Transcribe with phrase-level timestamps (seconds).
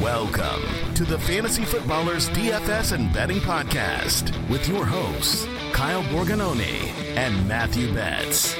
[0.00, 7.46] Welcome to the Fantasy Footballers DFS and Betting Podcast with your hosts, Kyle Borgognoni and
[7.46, 8.56] Matthew Betts.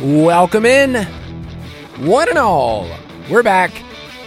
[0.00, 1.06] Welcome in,
[1.98, 2.88] one and all.
[3.30, 3.72] We're back.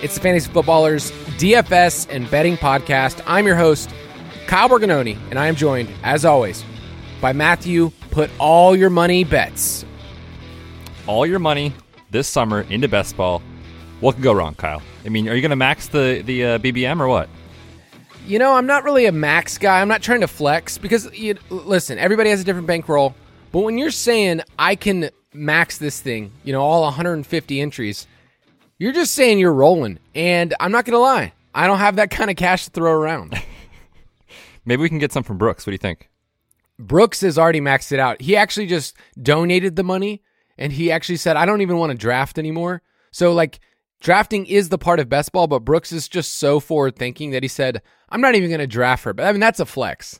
[0.01, 3.21] It's the Fantasy Footballers DFS and Betting Podcast.
[3.27, 3.89] I'm your host,
[4.47, 6.63] Kyle Borgognoni, and I am joined, as always,
[7.21, 7.91] by Matthew.
[8.11, 9.85] Put all your money bets.
[11.05, 11.73] all your money
[12.11, 13.41] this summer into best ball.
[14.01, 14.81] What could go wrong, Kyle?
[15.05, 17.29] I mean, are you going to max the the uh, BBM or what?
[18.25, 19.79] You know, I'm not really a max guy.
[19.81, 23.15] I'm not trying to flex because, you, listen, everybody has a different bankroll.
[23.53, 28.07] But when you're saying I can max this thing, you know, all 150 entries,
[28.77, 29.99] you're just saying you're rolling.
[30.15, 32.91] And I'm not going to lie, I don't have that kind of cash to throw
[32.91, 33.41] around.
[34.65, 35.65] Maybe we can get some from Brooks.
[35.65, 36.09] What do you think?
[36.79, 38.21] Brooks has already maxed it out.
[38.21, 40.21] He actually just donated the money
[40.57, 42.81] and he actually said, I don't even want to draft anymore.
[43.11, 43.59] So, like,
[44.01, 47.43] drafting is the part of best ball, but Brooks is just so forward thinking that
[47.43, 49.13] he said, I'm not even going to draft her.
[49.13, 50.19] But I mean, that's a flex.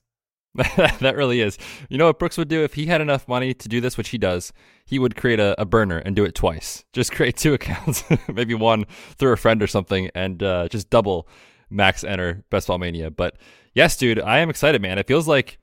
[0.78, 1.58] that really is.
[1.88, 4.10] You know what Brooks would do if he had enough money to do this, which
[4.10, 4.52] he does?
[4.86, 6.84] He would create a, a burner and do it twice.
[6.94, 8.04] Just create two accounts,
[8.34, 8.86] maybe one
[9.18, 11.28] through a friend or something, and uh, just double
[11.70, 13.12] max enter Best Ball Mania.
[13.12, 13.38] But
[13.76, 14.98] yes, dude, I am excited, man.
[14.98, 15.60] It feels like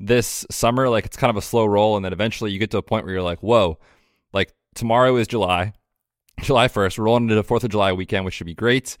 [0.00, 2.78] this summer, like it's kind of a slow roll, and then eventually you get to
[2.78, 3.78] a point where you're like, whoa,
[4.32, 5.72] like tomorrow is July,
[6.40, 6.98] July 1st.
[6.98, 8.98] We're rolling into the 4th of July weekend, which should be great.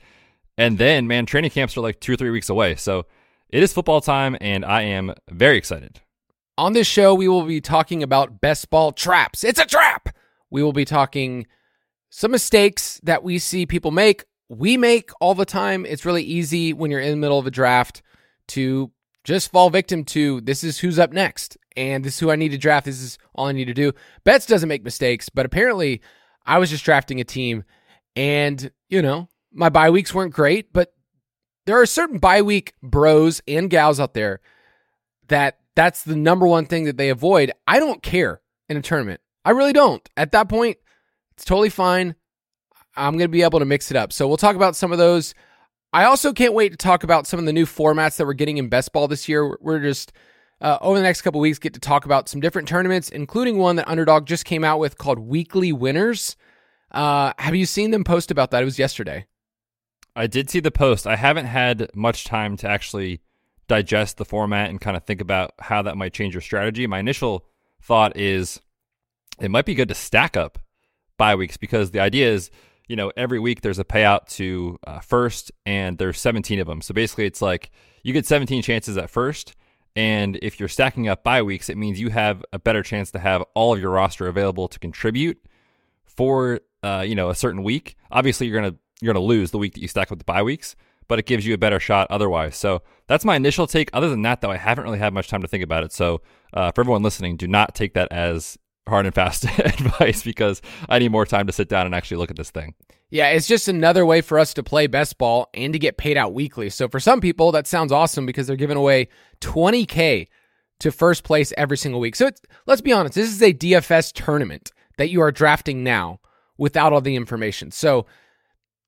[0.56, 2.76] And then, man, training camps are like two or three weeks away.
[2.76, 3.06] So
[3.52, 6.00] it is football time, and I am very excited.
[6.58, 9.44] On this show, we will be talking about best ball traps.
[9.44, 10.08] It's a trap.
[10.50, 11.46] We will be talking
[12.10, 14.24] some mistakes that we see people make.
[14.48, 15.86] We make all the time.
[15.86, 18.02] It's really easy when you're in the middle of a draft
[18.48, 18.90] to
[19.24, 22.50] just fall victim to this is who's up next and this is who I need
[22.50, 22.86] to draft.
[22.86, 23.92] This is all I need to do.
[24.24, 26.02] Betts doesn't make mistakes, but apparently
[26.44, 27.64] I was just drafting a team
[28.14, 30.92] and, you know, my bye weeks weren't great, but
[31.66, 34.40] there are certain bye week bros and gals out there
[35.28, 37.52] that that's the number one thing that they avoid.
[37.66, 39.20] I don't care in a tournament.
[39.44, 40.06] I really don't.
[40.16, 40.76] At that point,
[41.32, 42.14] it's totally fine.
[42.96, 44.12] I'm going to be able to mix it up.
[44.12, 45.34] So we'll talk about some of those.
[45.92, 48.58] I also can't wait to talk about some of the new formats that we're getting
[48.58, 49.56] in best ball this year.
[49.60, 50.12] We're just
[50.60, 53.76] uh, over the next couple weeks get to talk about some different tournaments, including one
[53.76, 56.36] that Underdog just came out with called Weekly Winners.
[56.90, 58.62] Uh, have you seen them post about that?
[58.62, 59.26] It was yesterday.
[60.14, 61.06] I did see the post.
[61.06, 63.20] I haven't had much time to actually
[63.68, 66.86] digest the format and kind of think about how that might change your strategy.
[66.86, 67.46] My initial
[67.80, 68.60] thought is
[69.40, 70.58] it might be good to stack up
[71.16, 72.50] bye weeks because the idea is,
[72.88, 76.82] you know, every week there's a payout to uh, first and there's 17 of them.
[76.82, 77.70] So basically it's like
[78.02, 79.54] you get 17 chances at first.
[79.94, 83.18] And if you're stacking up bye weeks, it means you have a better chance to
[83.18, 85.42] have all of your roster available to contribute
[86.04, 87.96] for, uh, you know, a certain week.
[88.10, 90.24] Obviously, you're going to you're going to lose the week that you stack up the
[90.24, 90.76] bye weeks,
[91.08, 92.56] but it gives you a better shot otherwise.
[92.56, 93.90] So that's my initial take.
[93.92, 95.92] Other than that, though, I haven't really had much time to think about it.
[95.92, 96.22] So
[96.54, 98.56] uh, for everyone listening, do not take that as
[98.88, 102.30] hard and fast advice because I need more time to sit down and actually look
[102.30, 102.74] at this thing.
[103.10, 106.16] Yeah, it's just another way for us to play best ball and to get paid
[106.16, 106.70] out weekly.
[106.70, 109.08] So for some people, that sounds awesome because they're giving away
[109.40, 110.28] 20K
[110.80, 112.16] to first place every single week.
[112.16, 112.30] So
[112.66, 116.20] let's be honest, this is a DFS tournament that you are drafting now
[116.56, 117.70] without all the information.
[117.70, 118.06] So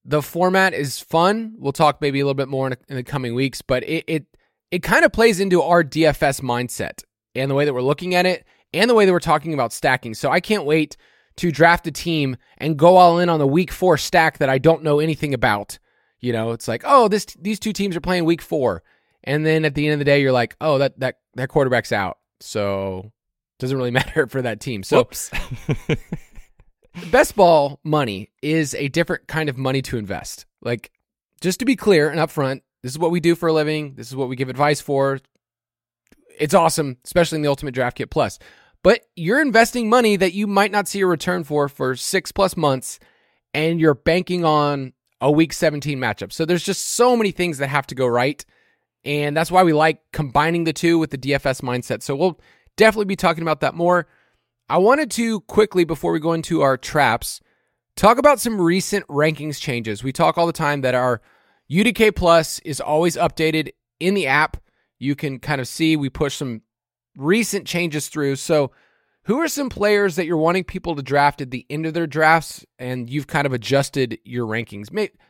[0.04, 1.54] the format is fun.
[1.58, 4.26] We'll talk maybe a little bit more in, in the coming weeks, but it it,
[4.70, 7.02] it kind of plays into our DFS mindset
[7.34, 9.72] and the way that we're looking at it and the way that we're talking about
[9.72, 10.14] stacking.
[10.14, 10.96] So I can't wait
[11.36, 14.58] to draft a team and go all in on the week four stack that I
[14.58, 15.78] don't know anything about.
[16.20, 18.82] You know, it's like, oh, this these two teams are playing week four.
[19.24, 21.92] And then at the end of the day, you're like, oh, that that that quarterback's
[21.92, 22.18] out.
[22.40, 24.82] So it doesn't really matter for that team.
[24.82, 25.08] So
[27.10, 30.46] best ball money is a different kind of money to invest.
[30.60, 30.90] Like,
[31.40, 33.94] just to be clear and upfront, this is what we do for a living.
[33.94, 35.20] This is what we give advice for.
[36.38, 38.38] It's awesome, especially in the Ultimate Draft Kit Plus.
[38.82, 42.56] But you're investing money that you might not see a return for for six plus
[42.56, 42.98] months,
[43.54, 46.32] and you're banking on a week 17 matchup.
[46.32, 48.44] So there's just so many things that have to go right.
[49.04, 52.02] And that's why we like combining the two with the DFS mindset.
[52.02, 52.38] So we'll
[52.76, 54.06] definitely be talking about that more.
[54.68, 57.40] I wanted to quickly, before we go into our traps,
[57.96, 60.02] talk about some recent rankings changes.
[60.02, 61.20] We talk all the time that our
[61.70, 64.56] UDK Plus is always updated in the app.
[64.98, 66.62] You can kind of see we push some
[67.16, 68.36] recent changes through.
[68.36, 68.72] So,
[69.24, 72.06] who are some players that you're wanting people to draft at the end of their
[72.06, 74.88] drafts and you've kind of adjusted your rankings?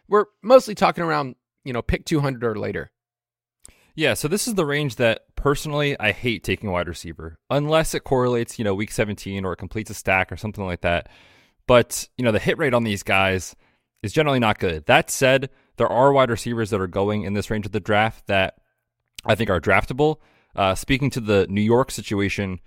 [0.08, 2.90] We're mostly talking around, you know, pick 200 or later.
[3.96, 8.02] Yeah, so this is the range that personally I hate taking wide receiver unless it
[8.04, 11.08] correlates, you know, week 17 or it completes a stack or something like that.
[11.66, 13.54] But, you know, the hit rate on these guys
[14.02, 14.86] is generally not good.
[14.86, 18.26] That said, there are wide receivers that are going in this range of the draft
[18.26, 18.56] that
[19.24, 20.16] I think are draftable.
[20.56, 22.60] Uh, speaking to the New York situation,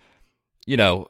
[0.65, 1.07] you know,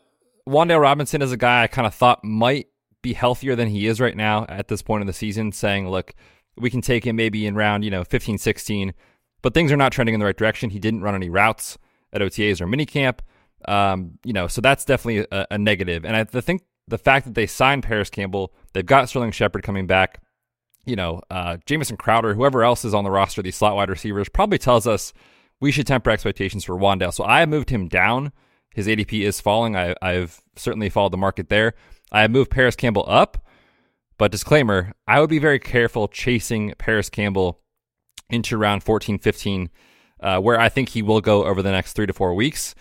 [0.48, 2.68] Wan'Dale Robinson is a guy I kind of thought might
[3.04, 6.14] be healthier than he is right now at this point in the season, saying, look,
[6.58, 8.94] we can take him maybe in round, you know, 15, 16
[9.42, 10.70] but things are not trending in the right direction.
[10.70, 11.78] He didn't run any routes
[12.14, 13.20] at OTAs or minicamp.
[13.68, 16.06] Um, you know, so that's definitely a, a negative.
[16.06, 19.88] And I think the fact that they signed Parris Campbell, they've got Sterling Shepard coming
[19.88, 20.22] back,
[20.86, 24.30] you know, uh, Jamison Crowder, whoever else is on the roster, these slot wide receivers,
[24.30, 25.12] probably tells us
[25.60, 27.14] we should temper expectations for Wan'Dale.
[27.14, 28.32] So I have moved him down.
[28.74, 29.76] His ADP is falling.
[29.76, 31.74] I, I've certainly followed the market there.
[32.12, 33.44] I have moved Parris Campbell up,
[34.18, 37.60] but disclaimer, I would be very careful chasing Parris Campbell
[38.30, 39.70] into round 14, 15,
[40.22, 42.76] uh, where I think he will go over the next three to four weeks.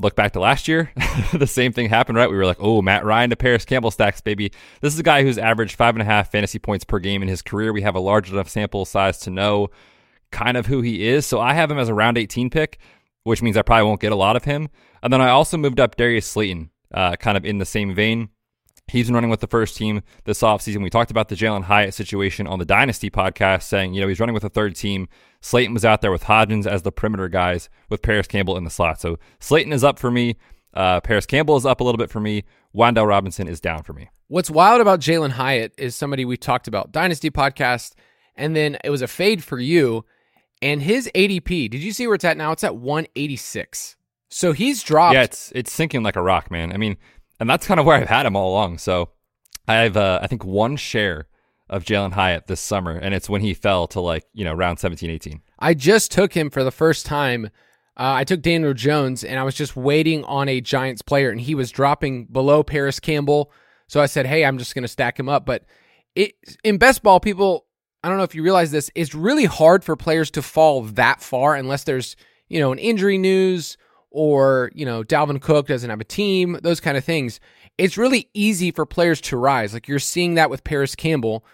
[0.00, 0.90] Look back to last year,
[1.34, 2.30] the same thing happened, right?
[2.30, 4.50] We were like, oh, Matt Ryan to Parris Campbell stacks, baby.
[4.80, 7.28] This is a guy who's averaged five and a half fantasy points per game in
[7.28, 7.72] his career.
[7.72, 9.68] We have a large enough sample size to know
[10.30, 11.26] kind of who he is.
[11.26, 12.78] So I have him as a round 18 pick,
[13.24, 14.68] which means I probably won't get a lot of him.
[15.02, 18.30] And then I also moved up Darius Slayton, uh, kind of in the same vein.
[18.90, 20.82] He's been running with the first team this offseason.
[20.82, 24.20] We talked about the Jalen Hyatt situation on the Dynasty podcast, saying, you know, he's
[24.20, 25.08] running with the third team.
[25.40, 28.70] Slayton was out there with Hodgins as the perimeter guys with Parris Campbell in the
[28.70, 29.00] slot.
[29.00, 30.36] So Slayton is up for me.
[30.74, 32.44] Uh, Parris Campbell is up a little bit for me.
[32.74, 34.08] Wan'Dale Robinson is down for me.
[34.28, 37.94] What's wild about Jalen Hyatt is somebody we talked about Dynasty podcast,
[38.36, 40.04] and then it was a fade for you.
[40.62, 42.52] And his ADP, did you see where it's at now?
[42.52, 43.96] It's at 186.
[44.28, 45.14] So he's dropped.
[45.14, 46.72] Yeah, it's it's sinking like a rock, man.
[46.72, 46.96] I mean,
[47.40, 48.78] and that's kind of where I've had him all along.
[48.78, 49.08] So
[49.66, 51.26] I have, uh, I think, one share
[51.68, 54.78] of Jalen Hyatt this summer, and it's when he fell to like you know round
[54.78, 55.40] 17, 18.
[55.58, 57.46] I just took him for the first time.
[57.96, 61.40] Uh, I took Daniel Jones, and I was just waiting on a Giants player, and
[61.40, 63.52] he was dropping below Parris Campbell.
[63.86, 65.64] So I said, "Hey, I'm just going to stack him up." But
[66.14, 66.34] it
[66.64, 67.66] in best ball, people,
[68.02, 71.22] I don't know if you realize this, it's really hard for players to fall that
[71.22, 72.16] far unless there's
[72.48, 73.76] you know an injury news
[74.10, 77.40] or, you know, Dalvin Cook doesn't have a team, those kind of things.
[77.78, 79.72] It's really easy for players to rise.
[79.72, 81.44] Like you're seeing that with Parris Campbell.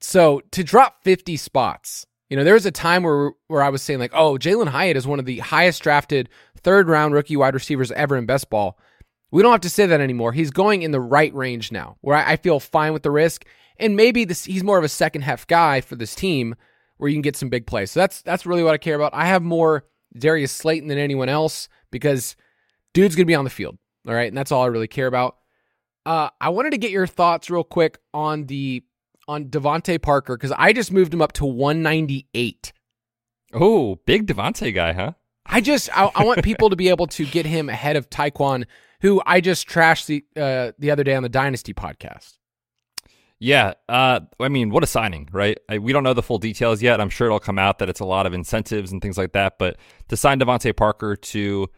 [0.00, 3.82] So to drop 50 spots, you know, there was a time where where I was
[3.82, 6.28] saying like, oh, Jalen Hyatt is one of the highest drafted
[6.62, 8.78] third round rookie wide receivers ever in best ball.
[9.30, 10.32] We don't have to say that anymore.
[10.32, 13.44] He's going in the right range now, where I, feel fine with the risk,
[13.78, 16.54] and maybe this he's more of a second half guy for this team,
[16.96, 17.90] where you can get some big plays.
[17.90, 19.14] So that's that's really what I care about.
[19.14, 19.84] I have more
[20.16, 22.36] Darius Slayton than anyone else because
[22.94, 23.78] dude's going to be on the field.
[24.06, 24.28] All right.
[24.28, 25.36] And that's all I really care about.
[26.06, 28.82] Uh, I wanted to get your thoughts real quick on the
[29.26, 32.72] on DeVante Parker because I just moved him up to 198.
[33.52, 35.12] Oh, big DeVante guy, huh?
[35.44, 38.64] I just I, I, want people to be able to get him ahead of Tyquan,
[39.00, 42.37] who I just trashed the uh, the other day on the Dynasty podcast.
[43.40, 45.58] Yeah, uh, I mean, what a signing, right?
[45.68, 47.00] I, we don't know the full details yet.
[47.00, 49.58] I'm sure it'll come out that it's a lot of incentives and things like that.
[49.58, 49.76] But
[50.08, 51.70] to sign DeVante Parker to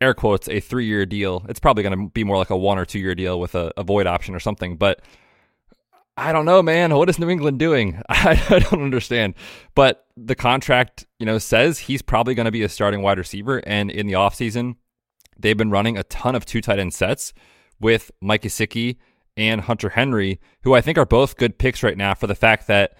[0.00, 2.78] air quotes a three year deal, it's probably going to be more like a one
[2.78, 4.76] or two year deal with a, a, void option or something.
[4.76, 5.02] But
[6.16, 6.94] I don't know, man.
[6.94, 8.00] What is New England doing?
[8.08, 9.34] I, I don't understand.
[9.74, 13.60] But the contract, you know, says he's probably going to be a starting wide receiver.
[13.66, 14.76] And in the offseason,
[15.36, 17.32] they've been running a ton of two tight end sets
[17.80, 18.98] with Mike Gesicki
[19.38, 22.66] and Hunter Henry, who I think are both good picks right now for the fact
[22.66, 22.96] that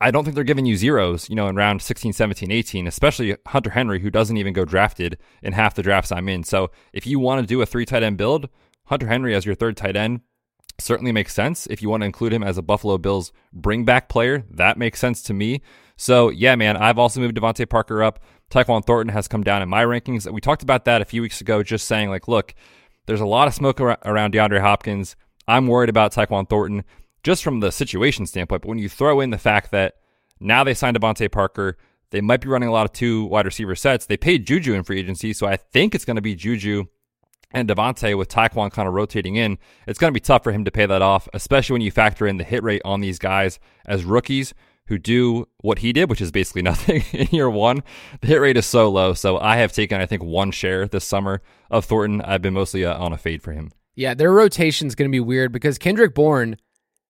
[0.00, 3.36] I don't think they're giving you zeros, you know, in round 16, 17, 18, especially
[3.46, 6.42] Hunter Henry, who doesn't even go drafted in half the drafts I'm in.
[6.44, 8.48] So if you want to do a three tight end build,
[8.86, 10.22] Hunter Henry as your third tight end,
[10.78, 11.66] certainly makes sense.
[11.66, 15.00] If you want to include him as a Buffalo Bills bring back player, that makes
[15.00, 15.60] sense to me.
[15.96, 18.20] So, yeah, man, I've also moved DeVante Parker up.
[18.50, 20.30] Tyquan Thornton has come down in my rankings.
[20.32, 22.54] We talked about that a few weeks ago, just saying, like, look,
[23.06, 25.16] there's a lot of smoke around DeAndre Hopkins.
[25.48, 26.84] I'm worried about Tyquan Thornton
[27.24, 28.62] just from the situation standpoint.
[28.62, 29.94] But when you throw in the fact that
[30.38, 31.76] now they signed DeVante Parker,
[32.10, 34.06] they might be running a lot of two wide receiver sets.
[34.06, 36.84] They paid Juju in free agency, so I think it's going to be Juju
[37.50, 39.58] and DeVante with Tyquan kind of rotating in.
[39.86, 42.26] It's going to be tough for him to pay that off, especially when you factor
[42.26, 44.52] in the hit rate on these guys as rookies
[44.86, 47.82] who do what he did, which is basically nothing in year one.
[48.20, 49.14] The hit rate is so low.
[49.14, 52.20] So I have taken, I think, one share this summer of Thornton.
[52.22, 53.72] I've been mostly uh, on a fade for him.
[53.98, 56.56] Yeah, their rotation is going to be weird because Kendrick Bourne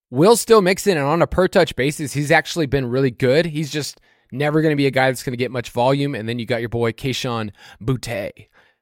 [0.08, 3.44] will still mix in, and on a per touch basis, he's actually been really good.
[3.44, 4.00] He's just
[4.32, 6.14] never going to be a guy that's going to get much volume.
[6.14, 8.30] And then you got your boy Kayshon Boutte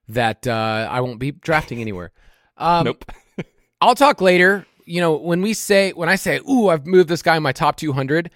[0.06, 2.12] that uh, I won't be drafting anywhere.
[2.56, 3.04] Um, nope.
[3.80, 4.64] I'll talk later.
[4.84, 7.50] You know, when we say, when I say, ooh, I've moved this guy in my
[7.50, 8.30] top 200,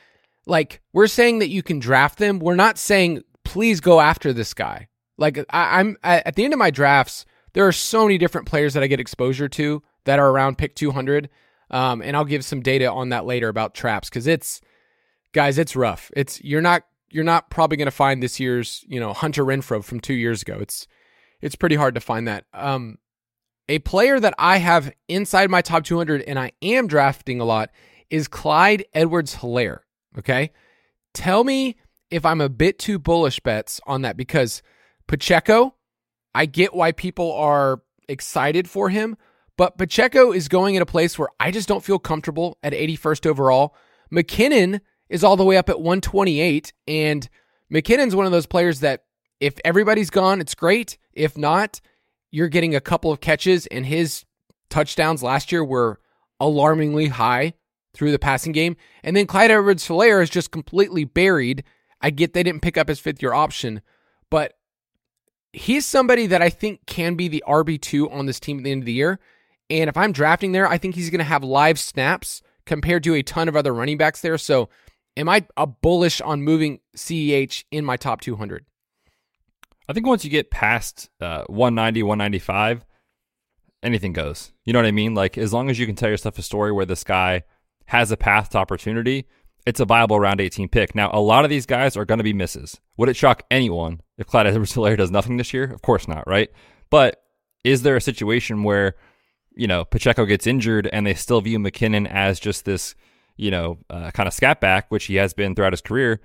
[0.46, 2.40] like we're saying that you can draft them.
[2.40, 4.88] We're not saying, please go after this guy.
[5.16, 8.74] Like I, I'm at the end of my drafts, there are so many different players
[8.74, 11.28] that I get exposure to that are around pick 200.
[11.70, 14.60] Um, and I'll give some data on that later about traps because it's,
[15.32, 16.10] guys, it's rough.
[16.16, 19.82] It's, you're not you're not probably going to find this year's, you know, Hunter Renfrow
[19.82, 20.58] from two years ago.
[20.60, 20.86] It's
[21.40, 22.44] it's pretty hard to find that.
[22.54, 22.98] Um,
[23.68, 27.70] a player that I have inside my top 200 and I am drafting a lot
[28.10, 29.80] is Clyde Edwards Helaire.
[30.18, 30.52] Okay.
[31.14, 31.76] Tell me
[32.10, 34.62] if I'm a bit too bullish bets on that because
[35.06, 35.74] Pacheco,
[36.34, 39.16] I get why people are excited for him,
[39.56, 43.26] but Pacheco is going at a place where I just don't feel comfortable at 81st
[43.26, 43.74] overall.
[44.12, 46.72] McKinnon is all the way up at 128.
[46.86, 47.28] And
[47.70, 49.04] McKinnon's one of those players that
[49.40, 50.96] if everybody's gone, it's great.
[51.12, 51.80] If not,
[52.30, 54.24] you're getting a couple of catches, and his
[54.68, 56.00] touchdowns last year were
[56.38, 57.54] alarmingly high
[57.92, 58.76] through the passing game.
[59.02, 61.64] And then Clyde Edwards Helaire is just completely buried.
[62.00, 63.82] I get they didn't pick up his fifth year option,
[64.30, 64.54] but
[65.52, 68.82] he's somebody that I think can be the RB2 on this team at the end
[68.82, 69.18] of the year.
[69.68, 73.14] And if I'm drafting there, I think he's going to have live snaps compared to
[73.14, 74.38] a ton of other running backs there.
[74.38, 74.68] So
[75.16, 78.64] am I a bullish on moving CEH in my top 200?
[79.88, 82.84] I think once you get past uh, 190, 195,
[83.82, 84.52] anything goes.
[84.64, 85.14] You know what I mean?
[85.14, 87.42] Like as long as you can tell yourself a story where this guy
[87.86, 89.26] has a path to opportunity,
[89.66, 90.94] it's a viable round 18 pick.
[90.94, 92.80] Now, a lot of these guys are going to be misses.
[92.96, 95.64] Would it shock anyone if Clyde edwards does nothing this year?
[95.64, 96.50] Of course not, right?
[96.90, 97.22] But
[97.64, 98.94] is there a situation where,
[99.54, 102.94] you know, Pacheco gets injured and they still view McKinnon as just this–
[103.40, 106.20] you know, uh, kind of scat back, which he has been throughout his career,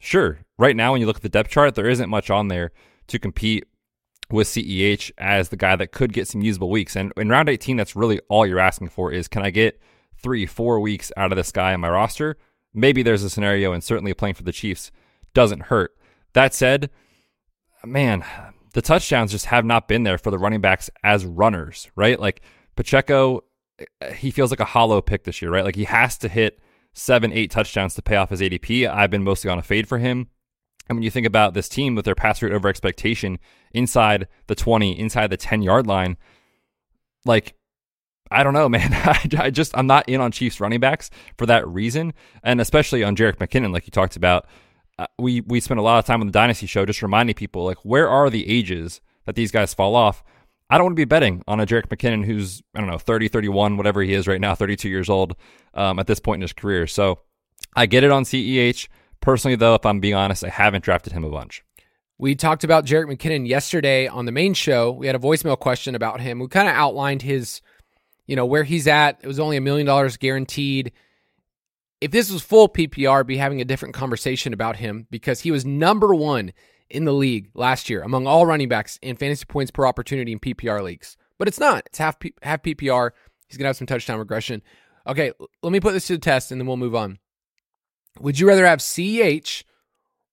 [0.00, 0.38] sure.
[0.56, 2.70] Right now, when you look at the depth chart, there isn't much on there
[3.08, 3.64] to compete
[4.30, 6.94] with CEH as the guy that could get some usable weeks.
[6.94, 9.80] And in round 18, that's really all you're asking for is can I get
[10.22, 12.36] three, four weeks out of this guy on my roster?
[12.72, 14.90] Maybe there's a scenario, and certainly playing for the Chiefs
[15.34, 15.96] doesn't hurt.
[16.32, 16.90] That said,
[17.84, 18.24] man,
[18.72, 22.18] the touchdowns just have not been there for the running backs as runners, right?
[22.18, 22.42] Like
[22.76, 23.44] Pacheco
[24.00, 25.64] eh, he feels like a hollow pick this year, right?
[25.64, 26.60] Like he has to hit
[26.92, 28.88] seven, eight touchdowns to pay off his ADP.
[28.88, 30.28] I've been mostly on a fade for him.
[30.88, 33.38] And when you think about this team with their pass rate over expectation
[33.72, 36.16] inside the 20, inside the 10 yard line,
[37.24, 37.54] like,
[38.30, 38.92] I don't know, man.
[38.92, 42.12] I, I, just, I'm not in on Chiefs running backs for that reason.
[42.42, 44.46] And especially on Jerick McKinnon, like you talked about.
[44.98, 47.64] Uh, we, we spent a lot of time on the Dynasty show just reminding people,
[47.64, 50.22] like, where are the ages that these guys fall off?
[50.68, 53.28] I don't want to be betting on a Jerick McKinnon who's, I don't know, 30,
[53.28, 55.36] 31, whatever he is right now, 32 years old
[55.72, 56.86] um, at this point in his career.
[56.86, 57.18] So
[57.74, 58.88] I get it on CEH.
[59.20, 61.64] Personally, though, if I'm being honest, I haven't drafted him a bunch.
[62.18, 64.92] We talked about Jerick McKinnon yesterday on the main show.
[64.92, 66.38] We had a voicemail question about him.
[66.38, 67.62] We kind of outlined his,
[68.30, 69.18] you know, where he's at.
[69.24, 70.92] It was only a million dollars guaranteed.
[72.00, 75.50] If this was full PPR, I'd be having a different conversation about him because he
[75.50, 76.52] was number one
[76.88, 80.38] in the league last year among all running backs in fantasy points per opportunity in
[80.38, 81.16] PPR leagues.
[81.38, 81.82] But it's not.
[81.86, 83.10] It's half P- half PPR.
[83.48, 84.62] He's going to have some touchdown regression.
[85.08, 85.32] Okay,
[85.64, 87.18] let me put this to the test and then we'll move on.
[88.20, 89.64] Would you rather have CEH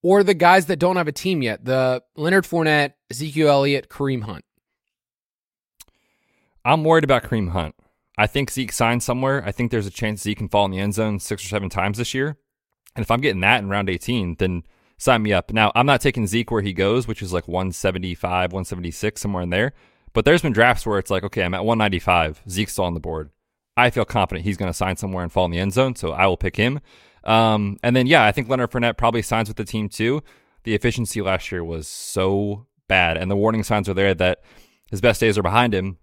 [0.04, 1.66] or the guys that don't have a team yet?
[1.66, 4.46] The Leonard Fournette, Ezekiel Elliott, Kareem Hunt.
[6.64, 7.74] I'm worried about Kareem Hunt.
[8.18, 9.44] I think Zeke signed somewhere.
[9.46, 11.70] I think there's a chance Zeke can fall in the end zone six or seven
[11.70, 12.38] times this year.
[12.96, 14.64] And if I'm getting that in round 18, then
[14.98, 15.52] sign me up.
[15.54, 19.52] Now, I'm not taking Zeke where he goes, which is like 175, 176, somewhere in
[19.52, 19.74] there.
[20.14, 22.42] But there's been drafts where it's like, okay, I'm at 195.
[22.50, 23.30] Zeke's still on the board.
[23.76, 26.12] I feel confident he's going to sign somewhere and fall in the end zone, so
[26.12, 26.80] I will pick him.
[27.24, 30.24] Um, and then, yeah, I think Leonard Fournette probably signs with the team too.
[30.64, 34.42] The efficiency last year was so bad, and the warning signs are there that
[34.90, 36.00] his best days are behind him.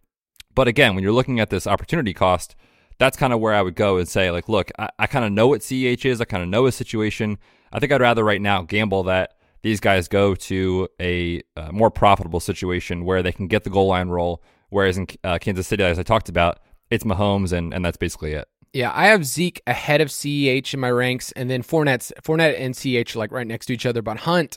[0.55, 2.55] But again, when you're looking at this opportunity cost,
[2.99, 5.33] that's kind of where I would go and say, like, look, I, I kind of
[5.33, 6.21] know what CEH is.
[6.21, 7.39] I kind of know his situation.
[7.73, 11.91] I think I'd rather right now gamble that these guys go to a uh, more
[11.91, 14.43] profitable situation where they can get the goal line role.
[14.69, 18.33] Whereas in uh, Kansas City, as I talked about, it's Mahomes, and, and that's basically
[18.33, 18.47] it.
[18.73, 22.75] Yeah, I have Zeke ahead of CEH in my ranks, and then Fournette's, Fournette and
[22.75, 24.03] CEH like right next to each other.
[24.03, 24.57] But Hunt,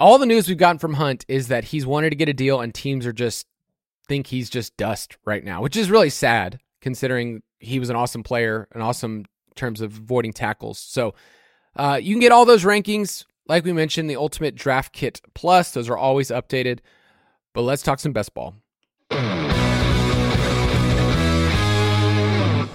[0.00, 2.60] all the news we've gotten from Hunt is that he's wanted to get a deal,
[2.60, 3.46] and teams are just
[4.08, 8.22] think he's just dust right now, which is really sad considering he was an awesome
[8.22, 10.78] player, an awesome in terms of avoiding tackles.
[10.78, 11.14] So
[11.76, 15.72] uh, you can get all those rankings, like we mentioned, the Ultimate Draft Kit Plus.
[15.72, 16.80] Those are always updated.
[17.54, 18.54] But let's talk some best ball.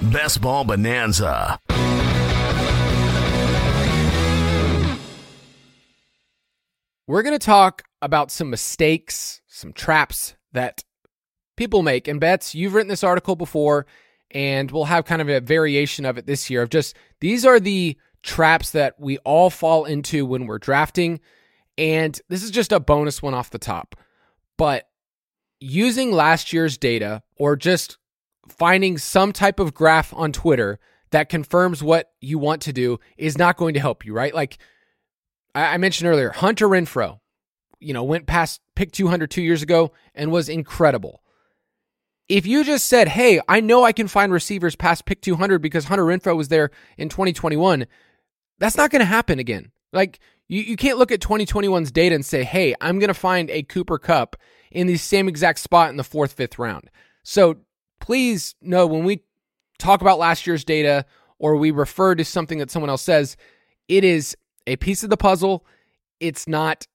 [0.02, 1.60] Best Ball Bonanza.
[7.08, 10.84] We're going to talk about some mistakes, some traps that
[11.58, 12.08] people make.
[12.08, 13.86] And Betts, you've written this article before,
[14.32, 17.60] and we'll have kind of a variation of it this year of just these are
[17.60, 21.20] the traps that we all fall into when we're drafting.
[21.78, 23.96] And this is just a bonus one off the top.
[24.58, 24.90] But
[25.60, 27.98] using last year's data or just
[28.48, 30.80] finding some type of graph on Twitter
[31.12, 34.34] that confirms what you want to do is not going to help you, right?
[34.34, 34.58] Like
[35.56, 37.20] I mentioned earlier, Hunter Renfrow,
[37.80, 41.22] you know, went past pick 200 two years ago and was incredible.
[42.30, 45.86] If you just said, hey, I know I can find receivers past pick 200 because
[45.86, 47.88] Hunter Renfrow was there in 2021,
[48.60, 49.72] that's not going to happen again.
[49.94, 50.20] Like,
[50.50, 53.64] you, you can't look at 2021's data and say, hey, I'm going to find a
[53.64, 54.36] Cooper Kupp
[54.72, 56.90] in the same exact spot in the fourth, fifth round.
[57.24, 57.58] So
[58.00, 59.24] please know when we
[59.80, 61.06] talk about last year's data
[61.40, 63.38] or we refer to something that someone else says,
[63.88, 65.66] it is a piece of the puzzle.
[66.20, 66.88] It's not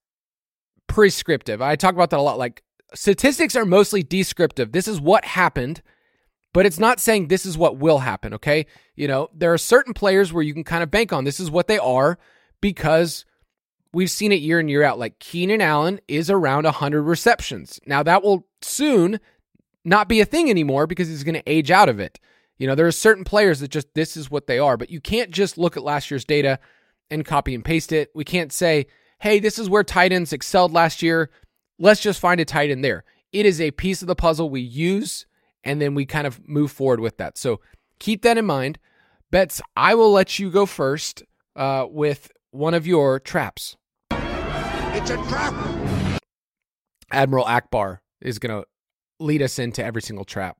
[0.87, 1.61] prescriptive.
[1.61, 2.37] I talk about that a lot.
[2.37, 2.61] Like
[2.95, 4.71] statistics are mostly descriptive.
[4.71, 5.81] This is what happened,
[6.53, 8.65] but it's not saying this is what will happen, okay?
[8.95, 11.49] You know, there are certain players where you can kind of bank on this is
[11.49, 12.17] what they are
[12.61, 13.25] because
[13.93, 17.79] we've seen it year in year out like Keenan Allen is around 100 receptions.
[17.85, 19.19] Now that will soon
[19.85, 22.19] not be a thing anymore because he's going to age out of it.
[22.57, 25.01] You know, there are certain players that just this is what they are, but you
[25.01, 26.59] can't just look at last year's data
[27.09, 28.11] and copy and paste it.
[28.15, 28.85] We can't say,
[29.19, 31.29] "Hey, this is where tight ends excelled last year.
[31.79, 33.03] Let's just find a tight end there.
[33.31, 35.25] It is a piece of the puzzle we use
[35.63, 37.37] and then we kind of move forward with that.
[37.37, 37.59] So
[37.99, 38.79] keep that in mind.
[39.31, 41.23] Betts, I will let you go first
[41.55, 43.75] uh, with one of your traps.
[44.11, 46.21] It's a trap.
[47.11, 48.67] Admiral Ackbar is going to
[49.19, 50.57] lead us into every single trap.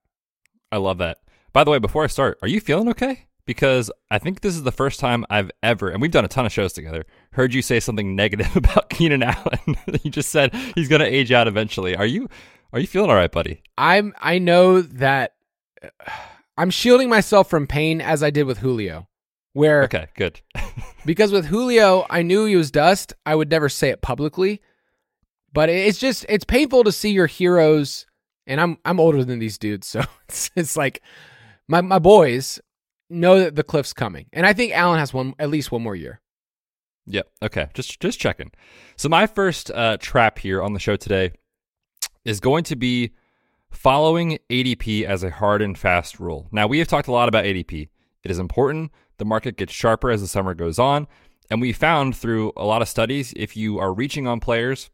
[0.71, 1.19] I love that.
[1.51, 3.27] By the way, before I start, are you feeling okay?
[3.45, 6.45] Because I think this is the first time I've ever, and we've done a ton
[6.45, 9.75] of shows together, heard you say something negative about Keenan Allen.
[10.03, 11.95] you just said he's going to age out eventually.
[11.95, 12.29] Are you
[12.71, 13.61] are you feeling all right, buddy?
[13.77, 15.35] I'm I know that
[16.57, 19.07] I'm shielding myself from pain as I did with Julio.
[19.53, 20.41] Where Okay, good.
[21.05, 23.13] because with Julio, I knew he was dust.
[23.25, 24.61] I would never say it publicly.
[25.51, 28.07] But it's just it's painful to see your heroes
[28.47, 31.01] and I'm I'm older than these dudes, so it's, it's like
[31.67, 32.59] my my boys
[33.09, 34.27] know that the cliff's coming.
[34.33, 36.21] And I think Allen has one at least one more year.
[37.05, 37.27] Yep.
[37.41, 37.67] Okay.
[37.73, 38.51] Just just checking.
[38.95, 41.33] So my first uh, trap here on the show today
[42.23, 43.11] is going to be
[43.69, 46.47] following ADP as a hard and fast rule.
[46.51, 47.89] Now we have talked a lot about ADP.
[48.23, 48.91] It is important.
[49.17, 51.07] The market gets sharper as the summer goes on,
[51.49, 54.89] and we found through a lot of studies if you are reaching on players,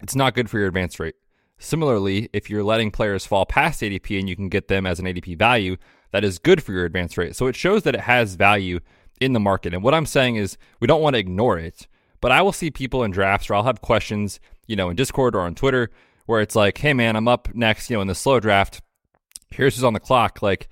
[0.00, 1.14] it's not good for your advance rate.
[1.58, 5.06] Similarly, if you're letting players fall past ADP and you can get them as an
[5.06, 5.76] ADP value,
[6.14, 7.34] that is good for your advance rate.
[7.34, 8.78] So it shows that it has value
[9.20, 9.74] in the market.
[9.74, 11.88] And what I'm saying is we don't want to ignore it,
[12.20, 15.34] but I will see people in drafts or I'll have questions, you know, in Discord
[15.34, 15.90] or on Twitter
[16.26, 18.80] where it's like, hey man, I'm up next, you know, in the slow draft.
[19.50, 20.40] Here's who's on the clock.
[20.40, 20.68] Like,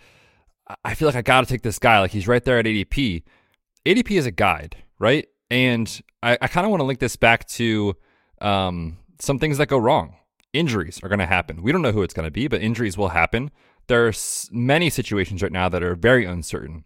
[0.85, 1.99] I feel like I got to take this guy.
[1.99, 3.25] Like, he's right there at ADP.
[3.85, 5.27] ADP is a guide, right?
[5.51, 7.97] And I, I kind of want to link this back to
[8.41, 10.15] um, some things that go wrong.
[10.53, 11.65] Injuries are going to happen.
[11.65, 13.51] We don't know who it's going to be, but injuries will happen
[13.89, 14.13] there are
[14.51, 16.85] many situations right now that are very uncertain.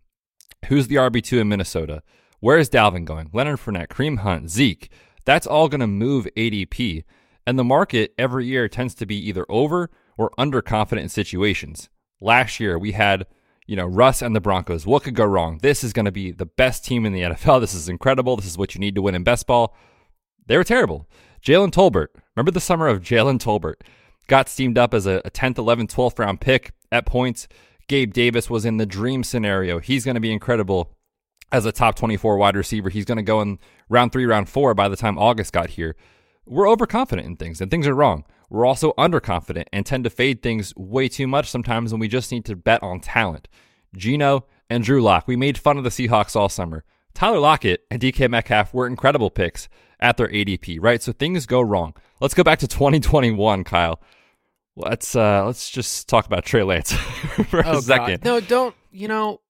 [0.68, 2.02] Who's the RB2 in Minnesota?
[2.40, 3.30] Where is Dalvin going?
[3.32, 4.90] Leonard Fournette, Kareem Hunt, Zeke.
[5.24, 7.04] That's all going to move ADP.
[7.46, 11.88] And the market every year tends to be either over or underconfident in situations.
[12.20, 13.26] Last year, we had,
[13.66, 14.86] you know, Russ and the Broncos.
[14.86, 15.58] What could go wrong?
[15.62, 17.60] This is going to be the best team in the NFL.
[17.60, 18.36] This is incredible.
[18.36, 19.76] This is what you need to win in best ball.
[20.46, 21.08] They were terrible.
[21.42, 22.08] Jalen Tolbert.
[22.34, 23.82] Remember the summer of Jalen Tolbert?
[24.28, 27.46] Got steamed up as a, 10th, 11th, 12th round pick at points.
[27.88, 29.78] Gabe Davis was in the dream scenario.
[29.78, 30.92] He's going to be incredible
[31.52, 32.88] as a top 24 wide receiver.
[32.88, 33.58] He's going to go in
[33.88, 35.94] round three, round four by the time August got here.
[36.44, 38.24] We're overconfident in things and things are wrong.
[38.48, 42.30] we're also underconfident and tend to fade things way too much sometimes when we just
[42.30, 43.48] need to bet on talent.
[43.96, 46.84] Geno and Drew Lock, we made fun of the Seahawks all summer.
[47.14, 51.02] Tyler Lockett and DK Metcalf were incredible picks at their ADP, right?
[51.02, 51.94] So things go wrong.
[52.20, 54.00] Let's go back to 2021, Kyle.
[54.76, 56.92] Let's uh let's just talk about Trey Lance
[57.48, 58.22] for oh, a second.
[58.22, 58.24] God.
[58.24, 58.74] No, don't.
[58.92, 59.40] You know,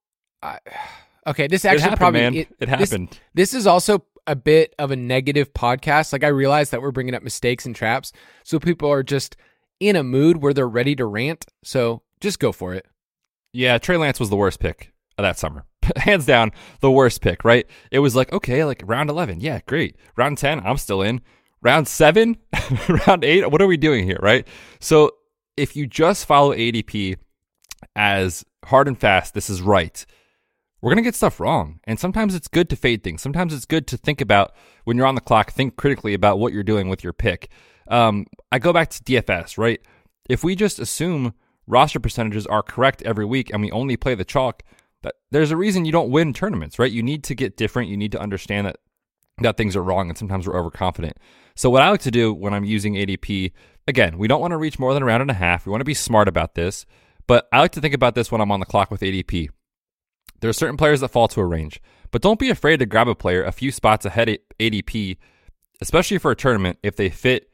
[0.43, 0.59] I,
[1.27, 1.49] okay.
[1.49, 2.21] This actually happened, probably.
[2.21, 3.21] It, It this- happened.
[3.35, 6.13] This, is also a bit of a negative podcast.
[6.13, 8.13] Like I realize that we're bringing up mistakes and traps,
[8.45, 9.37] so people are just
[9.81, 11.47] in a mood where they're ready to rant.
[11.65, 12.87] So just go for it.
[13.53, 15.65] Yeah, Trey Lance was the worst pick of that summer.
[15.97, 17.67] Hands down, the worst pick, right?
[17.91, 19.41] It was like, okay, like round 11.
[19.41, 19.97] Yeah, great.
[20.17, 21.21] Round 10, I'm still in.
[21.67, 22.37] Round 7,
[23.09, 24.47] round 8, what are we doing here, right?
[24.79, 25.11] So
[25.57, 27.17] if you just follow ADP
[27.97, 30.07] as hard and fast, this is right.
[30.81, 31.81] We're going to get stuff wrong.
[31.83, 33.21] And sometimes it's good to fade things.
[33.21, 36.53] Sometimes it's good to think about when you're on the clock, think critically about what
[36.53, 37.51] you're doing with your pick.
[37.89, 39.81] Um, I go back to DFS, right?
[40.31, 41.35] If we just assume
[41.67, 44.63] roster percentages are correct every week and we only play the chalk,
[45.03, 46.93] that there's a reason you don't win tournaments, right?
[46.93, 47.89] You need to get different.
[47.89, 48.77] You need to understand that
[49.39, 51.17] that things are wrong and sometimes we're overconfident.
[51.55, 53.53] So what I like to do when I'm using ADP,
[53.87, 55.67] again, we don't want to reach more than a round and a half.
[55.67, 56.87] We want to be smart about this,
[57.27, 59.49] but I like to think about this when I'm on the clock with ADP.
[60.41, 63.09] There are certain players that fall to a range, but don't be afraid to grab
[63.09, 65.17] a player a few spots ahead of ADP,
[65.81, 67.51] especially for a tournament if they fit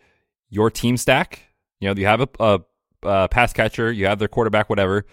[0.51, 1.43] your team stack.
[1.81, 2.61] You know, you have a, a,
[3.03, 5.07] a pass catcher, you have their quarterback, whatever.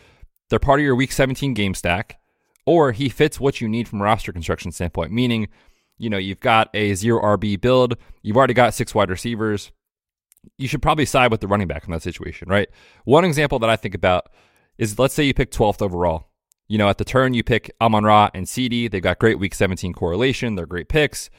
[0.49, 2.19] They're part of your week 17 game stack,
[2.65, 5.47] or he fits what you need from roster construction standpoint, meaning,
[5.99, 9.71] you know, you've got a zero RB build, you've already got six wide receivers.
[10.57, 12.69] You should probably side with the running back in that situation, right?
[13.03, 14.29] One example that I think about
[14.77, 16.29] is let's say you pick 12th overall.
[16.69, 18.88] You know, at the turn, you pick Amon Ra and CD.
[18.88, 20.55] They've got great week 17 correlation.
[20.55, 21.29] They're great picks.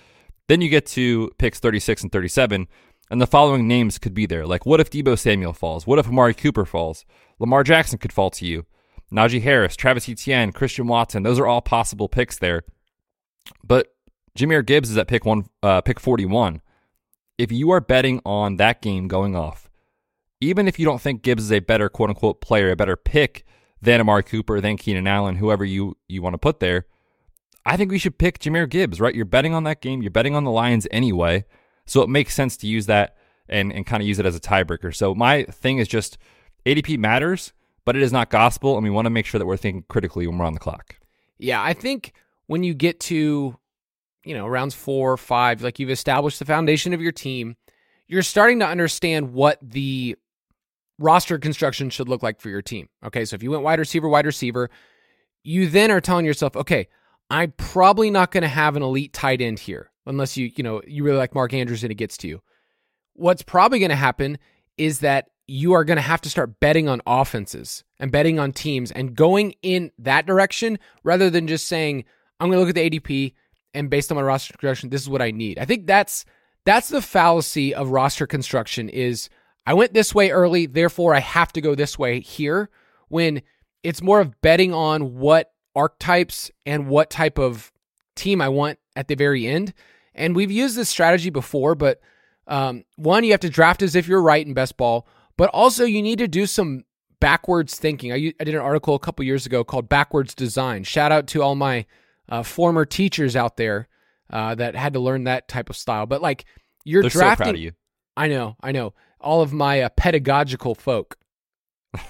[0.49, 2.67] Then you get to picks 36 and 37,
[3.11, 4.45] and the following names could be there.
[4.45, 5.87] Like, what if Deebo Samuel falls?
[5.87, 7.05] What if Amari Cooper falls?
[7.39, 8.67] Lamar Jackson could fall to you.
[9.13, 11.23] Najee Harris, Travis Etienne, Christian Watson.
[11.23, 12.63] Those are all possible picks there.
[13.65, 13.95] But
[14.37, 16.63] Jahmyr Gibbs is at pick one, uh, pick 41.
[17.39, 19.71] If you are betting on that game going off,
[20.41, 23.45] even if you don't think Gibbs is a better quote unquote player, a better pick
[23.83, 26.87] than Amari Cooper, than Keenan Allen, whoever you, you want to put there,
[27.65, 29.15] I think we should pick Jahmyr Gibbs, right?
[29.15, 30.03] You're betting on that game.
[30.03, 31.45] You're betting on the Lions anyway.
[31.87, 33.17] So it makes sense to use that
[33.49, 34.95] and, and kind of use it as a tiebreaker.
[34.95, 36.19] So my thing is just
[36.65, 37.53] ADP matters,
[37.85, 38.77] but it is not gospel.
[38.77, 40.97] And we want to make sure that we're thinking critically when we're on the clock.
[41.39, 42.13] Yeah, I think
[42.47, 43.57] when you get to,
[44.25, 47.57] you know, rounds four, five, like you've established the foundation of your team,
[48.07, 50.17] you're starting to understand what the
[50.99, 52.89] roster construction should look like for your team.
[53.05, 54.69] Okay, so if you went wide receiver, wide receiver,
[55.43, 56.89] you then are telling yourself, okay,
[57.31, 60.83] I'm probably not going to have an elite tight end here unless you, you know,
[60.87, 62.43] you really like Mark Andrews and it gets to you.
[63.15, 64.39] What's probably going to happen
[64.77, 68.53] is that you are going to have to start betting on offenses and betting on
[68.53, 72.05] teams and going in that direction rather than just saying,
[72.39, 73.35] I'm going to look at the ADP
[73.75, 75.59] and based on my roster construction, this is what I need.
[75.59, 76.25] I think that's
[76.65, 79.29] that's the fallacy of roster construction is
[79.67, 82.71] I went this way early, therefore I have to go this way here
[83.09, 83.43] when
[83.83, 87.73] it's more of betting on what archetypes and what type of
[88.15, 89.73] team I want at the very end.
[90.15, 92.01] And we've used this strategy before, but
[92.47, 95.07] um, one, you have to draft as if you're right in best ball,
[95.37, 96.85] but also you need to do some
[97.21, 98.13] backwards thinking.
[98.13, 100.85] I, I did an article a couple years ago called Backwards Design.
[100.85, 101.87] Shout out to all my
[102.31, 103.89] uh, former teachers out there
[104.31, 106.07] uh, that had to learn that type of style.
[106.07, 106.45] But like
[106.85, 107.73] you're They're drafting, so proud of you.
[108.17, 108.95] I know, I know.
[109.21, 111.17] All of my uh, pedagogical folk.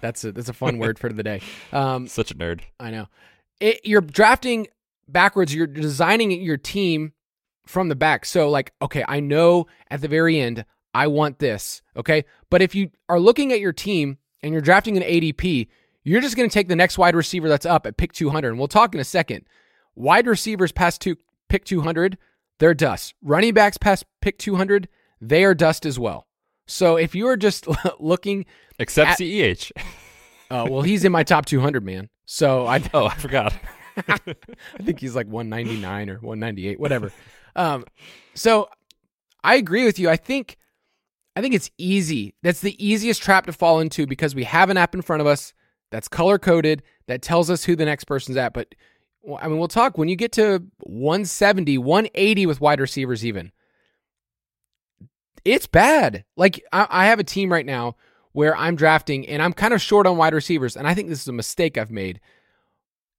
[0.00, 1.40] That's a that's a fun word for the day.
[1.72, 2.60] Um, Such a nerd.
[2.78, 3.08] I know.
[3.58, 4.68] It, you're drafting
[5.08, 5.52] backwards.
[5.52, 7.14] You're designing your team
[7.66, 8.24] from the back.
[8.24, 10.64] So, like, okay, I know at the very end,
[10.94, 11.82] I want this.
[11.96, 12.24] Okay.
[12.50, 15.68] But if you are looking at your team and you're drafting an ADP,
[16.02, 18.48] you're just going to take the next wide receiver that's up at pick 200.
[18.48, 19.46] And we'll talk in a second.
[19.98, 21.16] Wide receivers past two,
[21.48, 22.16] pick 200,
[22.60, 23.14] they're dust.
[23.22, 24.88] Running backs past pick 200,
[25.20, 26.26] they are dust as well.
[26.66, 27.66] So if you are just
[28.00, 28.46] looking,
[28.78, 29.72] Except At- CEH.
[30.50, 32.08] uh, well, he's in my top 200, man.
[32.26, 33.52] So I, Oh, I forgot.
[33.96, 34.18] I
[34.84, 37.10] think he's like 199 or 198, whatever.
[37.56, 37.84] Um,
[38.34, 38.68] so
[39.42, 40.08] I agree with you.
[40.08, 40.56] I think
[41.34, 42.34] I think it's easy.
[42.44, 45.26] That's the easiest trap to fall into because we have an app in front of
[45.26, 45.52] us
[45.90, 48.52] that's color coded that tells us who the next person's at.
[48.52, 48.74] But
[49.40, 53.52] I mean, we'll talk when you get to 170, 180 with wide receivers, even.
[55.44, 56.24] It's bad.
[56.36, 57.96] Like I, I have a team right now
[58.32, 61.22] where I'm drafting and I'm kind of short on wide receivers, and I think this
[61.22, 62.20] is a mistake I've made.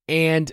[0.07, 0.51] And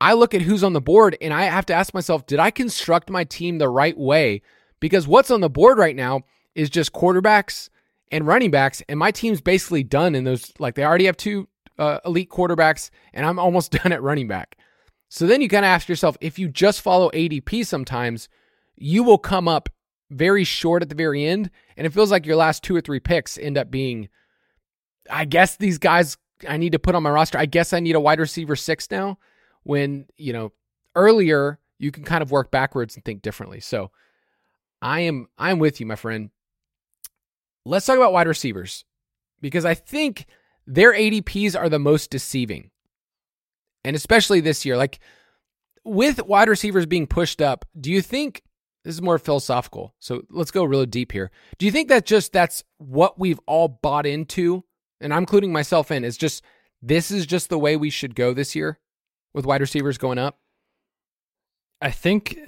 [0.00, 2.50] I look at who's on the board and I have to ask myself, did I
[2.50, 4.42] construct my team the right way?
[4.80, 6.22] Because what's on the board right now
[6.54, 7.68] is just quarterbacks
[8.10, 10.52] and running backs, and my team's basically done in those.
[10.58, 14.56] Like they already have two uh, elite quarterbacks, and I'm almost done at running back.
[15.08, 18.28] So then you kind of ask yourself if you just follow ADP sometimes,
[18.76, 19.68] you will come up
[20.10, 21.50] very short at the very end.
[21.76, 24.08] And it feels like your last two or three picks end up being,
[25.10, 26.16] I guess these guys
[26.48, 27.38] I need to put on my roster.
[27.38, 29.18] I guess I need a wide receiver six now.
[29.64, 30.52] When, you know,
[30.94, 33.60] earlier you can kind of work backwards and think differently.
[33.60, 33.90] So
[34.82, 36.30] I am I'm with you, my friend.
[37.64, 38.84] Let's talk about wide receivers
[39.40, 40.26] because I think
[40.68, 42.70] their ADPs are the most deceiving.
[43.84, 45.00] And especially this year, like
[45.82, 48.42] with wide receivers being pushed up, do you think
[48.84, 49.94] this is more philosophical?
[49.98, 51.30] So let's go really deep here.
[51.56, 54.62] Do you think that just that's what we've all bought into?
[55.00, 56.44] And I'm including myself in, is just
[56.82, 58.78] this is just the way we should go this year
[59.32, 60.38] with wide receivers going up?
[61.80, 62.38] I think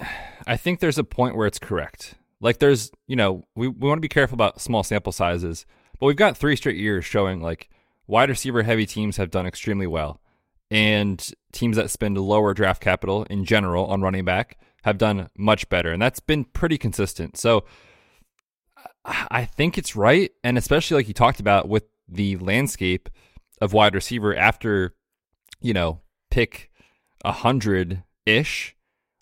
[0.45, 2.15] I think there's a point where it's correct.
[2.39, 5.65] Like there's, you know, we, we want to be careful about small sample sizes,
[5.99, 7.69] but we've got three straight years showing like
[8.11, 10.21] wide receiver heavy teams have done extremely well.
[10.69, 15.69] And teams that spend lower draft capital in general on running back have done much
[15.69, 15.91] better.
[15.91, 17.37] And that's been pretty consistent.
[17.37, 17.63] So
[19.05, 20.29] I think it's right.
[20.43, 23.09] And especially like you talked about with the landscape
[23.61, 24.93] of wide receiver after,
[25.61, 26.69] you know, pick
[27.23, 28.75] a hundred ish,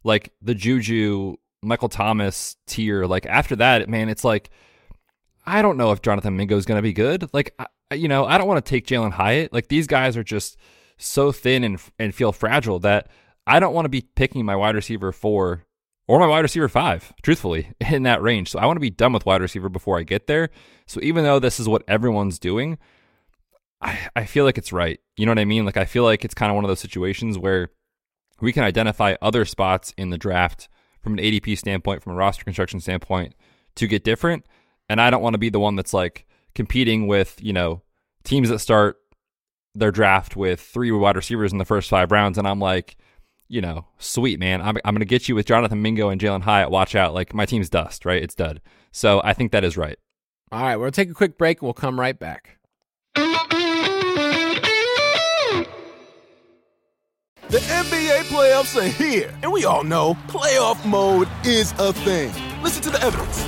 [0.03, 3.05] like the Juju Michael Thomas tier.
[3.05, 4.49] Like after that, man, it's like
[5.45, 7.29] I don't know if Jonathan Mingo is going to be good.
[7.33, 7.55] Like
[7.93, 9.53] you know, I don't want to take Jalen Hyatt.
[9.53, 10.57] Like these guys are just
[10.97, 13.09] so thin and and feel fragile that
[13.47, 15.65] I don't want to be picking my wide receiver four
[16.07, 18.51] or my wide receiver five, truthfully, in that range.
[18.51, 20.49] So I want to be done with wide receiver before I get there.
[20.85, 22.77] So even though this is what everyone's doing,
[23.81, 24.99] I, I feel like it's right.
[25.17, 25.65] You know what I mean?
[25.65, 27.69] Like I feel like it's kind of one of those situations where
[28.41, 30.69] we can identify other spots in the draft
[31.01, 33.35] from an ADP standpoint, from a roster construction standpoint,
[33.75, 34.45] to get different.
[34.89, 36.25] And I don't want to be the one that's like
[36.59, 37.81] competing with, you know,
[38.25, 38.97] teams that start
[39.75, 42.37] their draft with three wide receivers in the first five rounds.
[42.37, 42.97] And I'm like,
[43.47, 44.61] you know, sweet, man.
[44.61, 46.69] I'm, I'm going to get you with Jonathan Mingo and Jalen Hyatt.
[46.69, 47.13] Watch out.
[47.13, 48.21] Like, my team's dust, right?
[48.21, 48.59] It's dud.
[48.91, 49.97] So I think that is right.
[50.51, 50.75] All right.
[50.75, 52.59] We'll take a quick break and we'll come right back.
[57.47, 62.33] The NBA playoffs are here, and we all know playoff mode is a thing.
[62.61, 63.47] Listen to the evidence.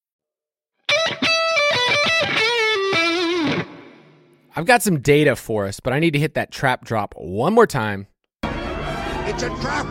[4.53, 7.53] I've got some data for us, but I need to hit that trap drop one
[7.53, 8.07] more time.
[8.43, 9.87] It's a trap.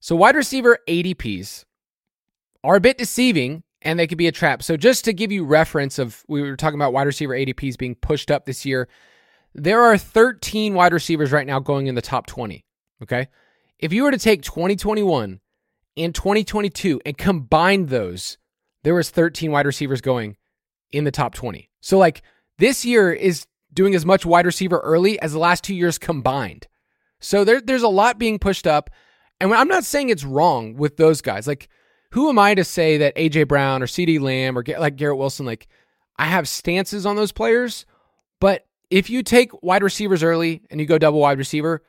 [0.00, 1.64] So, wide receiver ADPs
[2.62, 4.62] are a bit deceiving and they could be a trap.
[4.62, 7.96] So, just to give you reference of we were talking about wide receiver ADPs being
[7.96, 8.88] pushed up this year,
[9.54, 12.64] there are 13 wide receivers right now going in the top 20.
[13.02, 13.28] Okay.
[13.80, 15.40] If you were to take 2021
[15.96, 18.38] and 2022 and combine those,
[18.84, 20.36] there was 13 wide receivers going
[20.92, 21.68] in the top 20.
[21.80, 22.22] So, like,
[22.58, 26.66] this year is doing as much wide receiver early as the last two years combined.
[27.20, 28.90] So there, there's a lot being pushed up.
[29.40, 31.46] And I'm not saying it's wrong with those guys.
[31.46, 31.68] Like,
[32.12, 35.44] who am I to say that AJ Brown or CeeDee Lamb or like Garrett Wilson,
[35.44, 35.66] like,
[36.16, 37.86] I have stances on those players.
[38.40, 41.82] But if you take wide receivers early and you go double wide receiver,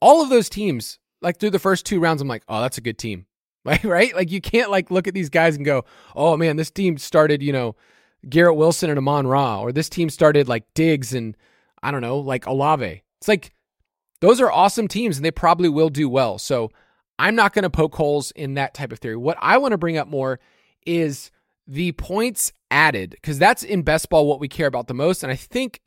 [0.00, 2.82] all of those teams, like through the first two rounds, I'm like, oh, that's a
[2.82, 3.26] good team.
[3.62, 4.14] Like, right?
[4.14, 5.84] Like, you can't like look at these guys and go,
[6.16, 7.76] oh man, this team started, you know,
[8.28, 11.36] Garrett Wilson and Amon Ra, or this team started like Diggs and
[11.82, 13.02] I don't know, like Olave.
[13.18, 13.52] It's like
[14.20, 16.38] those are awesome teams and they probably will do well.
[16.38, 16.70] So
[17.18, 19.16] I'm not going to poke holes in that type of theory.
[19.16, 20.40] What I want to bring up more
[20.86, 21.30] is
[21.66, 25.22] the points added, because that's in best ball what we care about the most.
[25.22, 25.80] And I think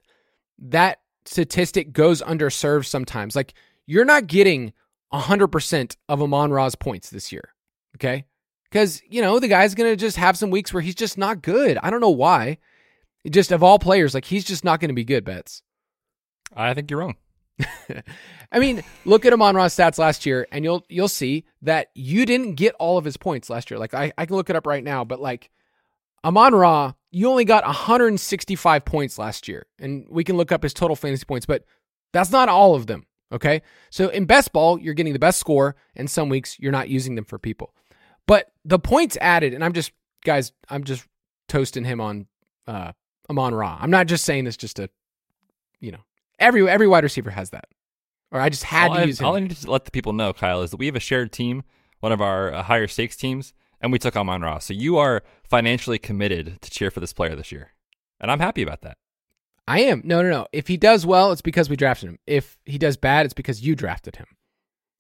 [0.60, 3.36] that statistic goes underserved sometimes.
[3.36, 3.54] Like
[3.86, 4.74] you're not getting
[5.14, 7.54] 100% of Amon Ra's points this year.
[7.98, 8.26] Okay
[8.74, 11.78] because you know the guy's gonna just have some weeks where he's just not good.
[11.84, 12.58] I don't know why.
[13.30, 15.24] Just of all players, like he's just not going to be good.
[15.24, 15.62] Betts.
[16.56, 17.16] I think you're wrong.
[18.52, 22.26] I mean, look at Amon Ra's stats last year, and you'll you'll see that you
[22.26, 23.80] didn't get all of his points last year.
[23.80, 25.52] Like I, I can look it up right now, but like
[26.26, 30.74] Amon Ra, you only got 165 points last year, and we can look up his
[30.74, 31.64] total fantasy points, but
[32.12, 33.06] that's not all of them.
[33.32, 36.90] Okay, so in best ball, you're getting the best score, and some weeks you're not
[36.90, 37.74] using them for people.
[38.28, 39.92] But the points added, and I'm just
[40.24, 41.06] guys, I'm just
[41.48, 42.28] toasting him on
[42.68, 42.94] uh,
[43.30, 43.78] Amon Ra.
[43.80, 44.90] I'm not just saying this just to,
[45.80, 46.00] you know,
[46.40, 47.66] every every wide receiver has that,
[48.32, 49.26] or I just had all to I, use him.
[49.26, 51.32] All I need to let the people know, Kyle, is that we have a shared
[51.32, 51.64] team,
[52.00, 54.60] one of our uh, higher stakes teams, and we took Amon Ra.
[54.60, 57.74] So you are financially committed to cheer for this player this year,
[58.20, 58.98] and I'm happy about that.
[59.68, 60.02] I am.
[60.04, 60.48] No, no, no.
[60.52, 62.20] If he does well, it's because we drafted him.
[62.28, 64.28] If he does bad, it's because you drafted him.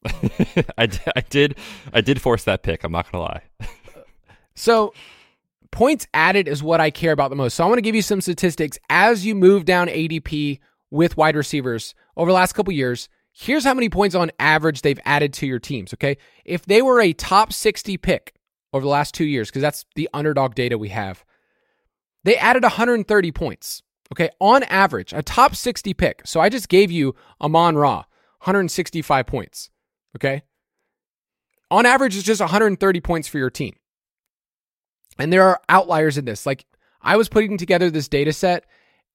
[0.78, 1.58] I, d- I did
[1.94, 2.84] I did force that pick.
[2.84, 3.44] I'm not gonna lie.
[4.56, 4.94] So
[5.72, 7.56] points added is what I care about the most.
[7.56, 10.60] So I want to give you some statistics as you move down ADP
[10.92, 13.10] with wide receivers over the last couple years.
[13.32, 15.94] Here's how many points on average they've added to your teams.
[15.94, 18.36] Okay, if they were a top 60 pick
[18.72, 21.26] over the last two years, because that's the underdog data we have,
[22.24, 23.82] they added 130 points.
[24.13, 26.22] Okay, on average, a top 60 pick.
[26.26, 28.04] So I just gave you Amon Ra,
[28.42, 29.72] 165 points.
[30.15, 30.43] Okay,
[31.71, 33.76] on average, it's just 130 points for your team.
[35.17, 36.45] And there are outliers in this.
[36.45, 36.65] Like
[37.02, 38.65] I was putting together this data set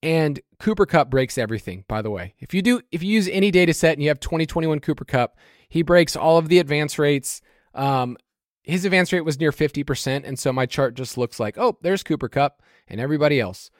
[0.02, 2.34] and Cooper Kupp breaks everything, by the way.
[2.38, 5.36] If you do if you use any data set and you have 2021 Cooper Kupp,
[5.68, 7.40] he breaks all of the advance rates.
[7.74, 8.16] Um,
[8.62, 12.02] his advance rate was near 50%, and so my chart just looks like, oh, there's
[12.02, 13.70] Cooper Kupp and everybody else.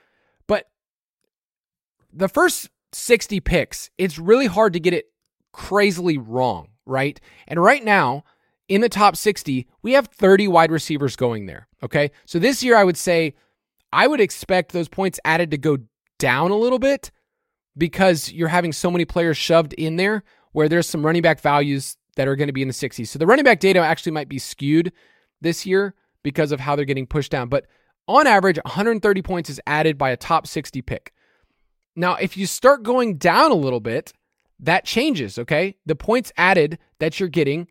[0.46, 0.66] But
[2.12, 5.07] the first 60 picks, it's really hard to get it
[5.52, 7.20] crazily wrong, right?
[7.46, 8.24] And right now,
[8.68, 11.68] in the top 60, we have 30 wide receivers going there.
[11.83, 12.11] Okay.
[12.27, 13.35] So this year, I would say
[13.92, 15.79] I would expect those points added to go
[16.18, 17.11] down a little bit
[17.77, 21.96] because you're having so many players shoved in there where there's some running back values
[22.16, 23.07] that are going to be in the 60s.
[23.07, 24.92] So the running back data actually might be skewed
[25.40, 27.48] this year because of how they're getting pushed down.
[27.48, 27.66] But
[28.09, 31.12] on average, 130 points is added by a top 60 pick.
[31.94, 34.12] Now, if you start going down a little bit,
[34.61, 35.77] that changes, okay?
[35.87, 37.68] The points added that you're getting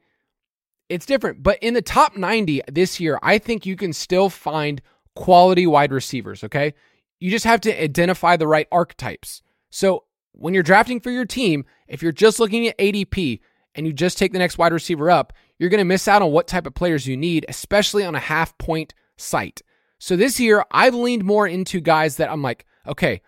[0.90, 1.44] it's different.
[1.44, 4.82] But in the top 90 this year, I think you can still find
[5.16, 6.74] quality wide receivers, okay?
[7.20, 9.42] You just have to identify the right archetypes.
[9.70, 13.40] So when you're drafting for your team, if you're just looking at ADP
[13.76, 16.32] and you just take the next wide receiver up, you're going to miss out on
[16.32, 19.62] what type of players you need, especially on a half point site.
[20.00, 23.22] So this year, I've leaned more into guys that I'm like, okay,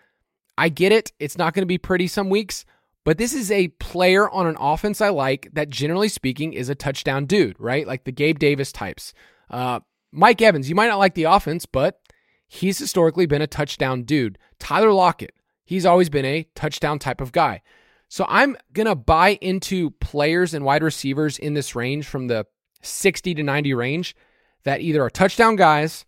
[0.56, 1.12] I get it.
[1.20, 2.66] It's not going to be pretty some weeks,
[3.06, 6.76] but this is a player on an offense I like that, generally speaking, is a
[6.76, 7.88] touchdown dude, right?
[7.88, 9.14] Like the Gabe Davis types.
[9.50, 9.80] Uh,
[10.12, 12.00] Mike Evans, you might not like the offense, but
[12.48, 14.38] he's historically been a touchdown dude.
[14.60, 15.34] Tyler Lockett,
[15.64, 17.62] he's always been a touchdown type of guy.
[18.10, 22.48] So I'm going to buy into players and wide receivers in this range from the
[22.82, 24.16] 60 to 90 range
[24.64, 26.06] that either are touchdown guys,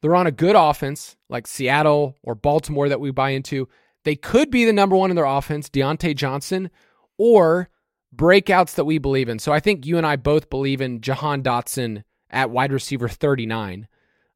[0.00, 3.68] they're on a good offense like Seattle or Baltimore that we buy into,
[4.04, 6.70] they could be the number one in their offense, Diontae Johnson,
[7.18, 7.68] or
[8.14, 9.38] breakouts that we believe in.
[9.38, 13.86] So I think you and I both believe in Jahan Dotson at wide receiver 39.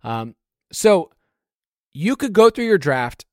[0.03, 0.35] Um,
[0.73, 1.11] so
[1.93, 3.25] you could go through your draft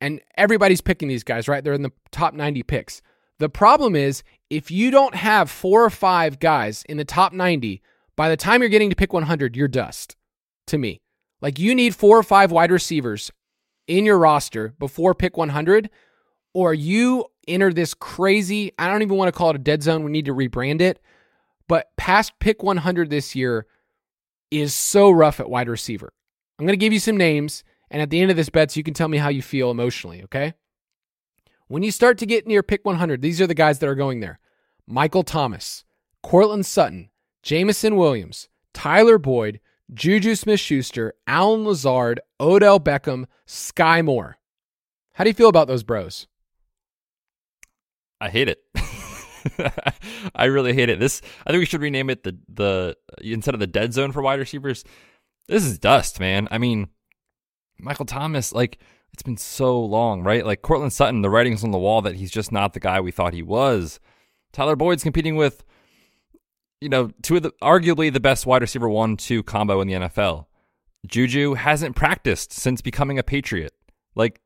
[0.00, 1.62] and everybody's picking these guys, right?
[1.62, 3.02] They're in the top 90 picks.
[3.38, 7.82] The problem is if you don't have four or five guys in the top 90,
[8.16, 10.16] by the time you're getting to pick 100, you're dust
[10.66, 11.00] to me.
[11.40, 13.30] Like you need four or five wide receivers
[13.86, 15.90] in your roster before pick 100,
[16.54, 20.04] or you enter this crazy, I don't even want to call it a dead zone.
[20.04, 21.00] We need to rebrand it.
[21.68, 23.66] But past pick 100 this year
[24.50, 26.12] is so rough at wide receiver.
[26.58, 27.64] I'm going to give you some names.
[27.90, 29.70] And at the end of this bet, so you can tell me how you feel
[29.70, 30.54] emotionally, okay?
[31.66, 34.20] When you start to get near pick 100, these are the guys that are going
[34.20, 34.38] there
[34.86, 35.84] Michael Thomas,
[36.22, 37.10] Courtland Sutton,
[37.42, 39.60] Jameson Williams, Tyler Boyd,
[39.92, 44.38] Juju Smith Schuster, Allen Lazard, Odell Beckham, Skyy Moore.
[45.14, 46.26] How do you feel about those bros?
[48.20, 48.62] I hate it.
[50.34, 51.00] I really hate it.
[51.00, 54.22] This I think we should rename it the the instead of the dead zone for
[54.22, 54.84] wide receivers.
[55.48, 56.46] This is dust, man.
[56.50, 56.88] I mean,
[57.78, 58.78] Michael Thomas, like
[59.12, 60.44] it's been so long, right?
[60.44, 63.10] Like Courtland Sutton, the writing's on the wall that he's just not the guy we
[63.10, 63.98] thought he was.
[64.52, 65.64] Tyler Boyd's competing with
[66.80, 69.94] you know, two of the arguably the best wide receiver one two combo in the
[69.94, 70.46] NFL.
[71.06, 73.72] Juju hasn't practiced since becoming a Patriot.
[74.14, 74.40] Like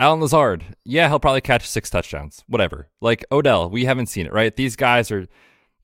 [0.00, 2.88] Allen Lazard, yeah, he'll probably catch six touchdowns, whatever.
[3.00, 4.54] Like Odell, we haven't seen it, right?
[4.54, 5.26] These guys are.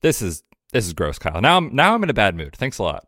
[0.01, 1.41] This is this is gross, Kyle.
[1.41, 2.55] Now I'm now I'm in a bad mood.
[2.55, 3.07] Thanks a lot.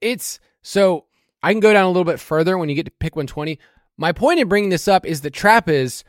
[0.00, 1.06] It's so
[1.42, 3.58] I can go down a little bit further when you get to pick 120.
[3.98, 6.04] My point in bringing this up is the trap is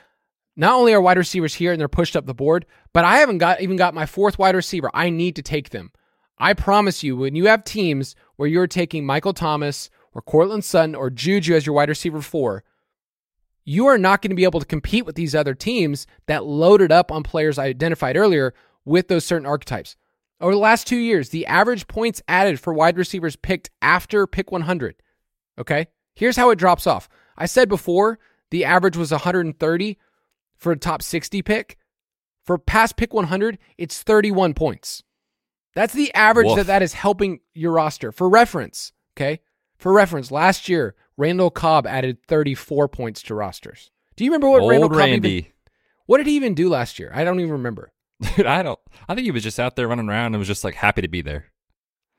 [0.58, 3.38] not only are wide receivers here and they're pushed up the board, but I haven't
[3.38, 4.90] got even got my fourth wide receiver.
[4.94, 5.92] I need to take them.
[6.40, 10.96] I promise you, when you have teams where you're taking Michael Thomas or Courtland Sutton
[10.96, 12.64] or Juju as your wide receiver four,
[13.64, 16.92] you are not going to be able to compete with these other teams that loaded
[16.92, 18.54] up on players I identified earlier
[18.84, 19.96] with those certain archetypes.
[20.40, 24.52] Over the last two years, the average points added for wide receivers picked after pick
[24.52, 24.96] 100.
[25.60, 25.88] Okay.
[26.16, 27.10] Here's how it drops off.
[27.38, 28.18] I said before
[28.50, 29.98] the average was 130
[30.58, 31.78] for a top 60 pick.
[32.46, 35.04] For past pick 100, it's 31 points.
[35.76, 38.12] That's the average that that is helping your roster.
[38.12, 39.42] For reference, okay?
[39.78, 43.92] For reference, last year, Randall Cobb added 34 points to rosters.
[44.16, 45.30] Do you remember what Old Randall Cobb Randy.
[45.30, 45.52] even,
[46.08, 47.12] What did he even do last year?
[47.14, 47.92] I don't even remember.
[48.36, 48.80] Dude, I don't.
[49.08, 51.08] I think he was just out there running around and was just like happy to
[51.08, 51.52] be there.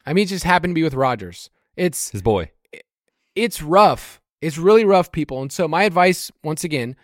[0.07, 1.51] I mean, it just happened to be with Rodgers.
[1.77, 2.51] It's His boy.
[3.35, 4.21] it's rough.
[4.41, 5.43] It's really rough, people.
[5.43, 6.95] And so my advice, once again,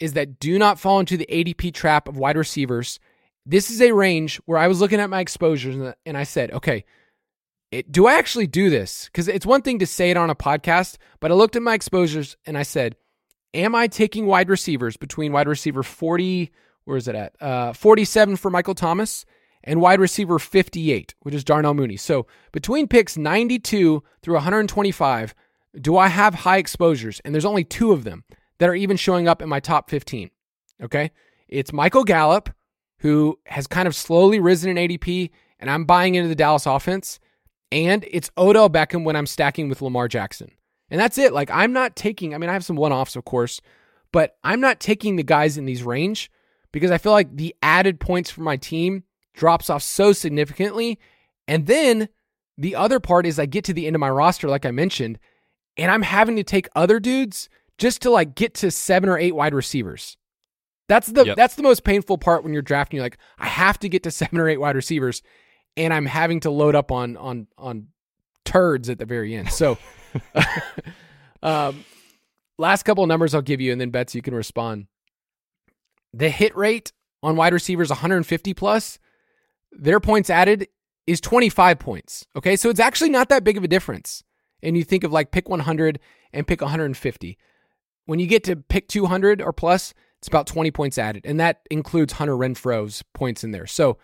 [0.00, 2.98] is that do not fall into the ADP trap of wide receivers.
[3.44, 6.84] This is a range where I was looking at my exposures and- I said, okay,
[7.70, 9.06] it, do I actually do this?
[9.06, 11.74] Because it's one thing to say it on a podcast, but I looked at my
[11.74, 12.96] exposures and I said,
[13.54, 16.50] am I taking wide receivers between wide receiver 40,
[16.84, 17.40] where is it at?
[17.40, 19.26] Uh, 47 for Michael Thomas
[19.64, 21.96] and wide receiver 58, which is Darnell Mooney.
[21.96, 25.34] So between picks 92 through 125,
[25.80, 27.20] do I have high exposures?
[27.24, 28.24] And there's only two of them
[28.58, 30.30] that are even showing up in my top 15.
[30.82, 31.10] Okay.
[31.48, 32.50] It's Michael Gallup,
[32.98, 37.18] who has kind of slowly risen in ADP, and I'm buying into the Dallas offense.
[37.70, 40.50] And it's Odell Beckham when I'm stacking with Lamar Jackson.
[40.90, 41.32] And that's it.
[41.32, 43.60] Like, I'm not taking, I mean, I have some one offs, of course,
[44.10, 46.30] but I'm not taking the guys in these range
[46.72, 49.04] because I feel like the added points for my team
[49.34, 50.98] drops off so significantly.
[51.46, 52.08] And then
[52.56, 55.18] the other part is I get to the end of my roster, like I mentioned,
[55.76, 57.48] and I'm having to take other dudes
[57.78, 60.16] just to like get to seven or eight wide receivers.
[60.88, 61.36] That's the Yep.
[61.36, 62.96] that's the most painful part when you're drafting.
[62.96, 65.22] You're like, I have to get to seven or eight wide receivers,
[65.76, 67.88] and I'm having to load up on on on
[68.44, 69.50] turds at the very end.
[69.50, 69.78] So,
[71.42, 71.84] um,
[72.58, 74.86] last couple of numbers I'll give you, and then Betsy you can respond.
[76.14, 78.98] The hit rate on wide receivers 150 plus,
[79.72, 80.68] their points added
[81.06, 82.26] is 25 points.
[82.36, 84.22] Okay, so it's actually not that big of a difference.
[84.62, 86.00] And you think of like pick 100
[86.32, 87.38] and pick 150.
[88.08, 91.60] When you get to pick 200 or plus, it's about 20 points added, and that
[91.70, 93.66] includes Hunter Renfrow's points in there.
[93.66, 93.98] So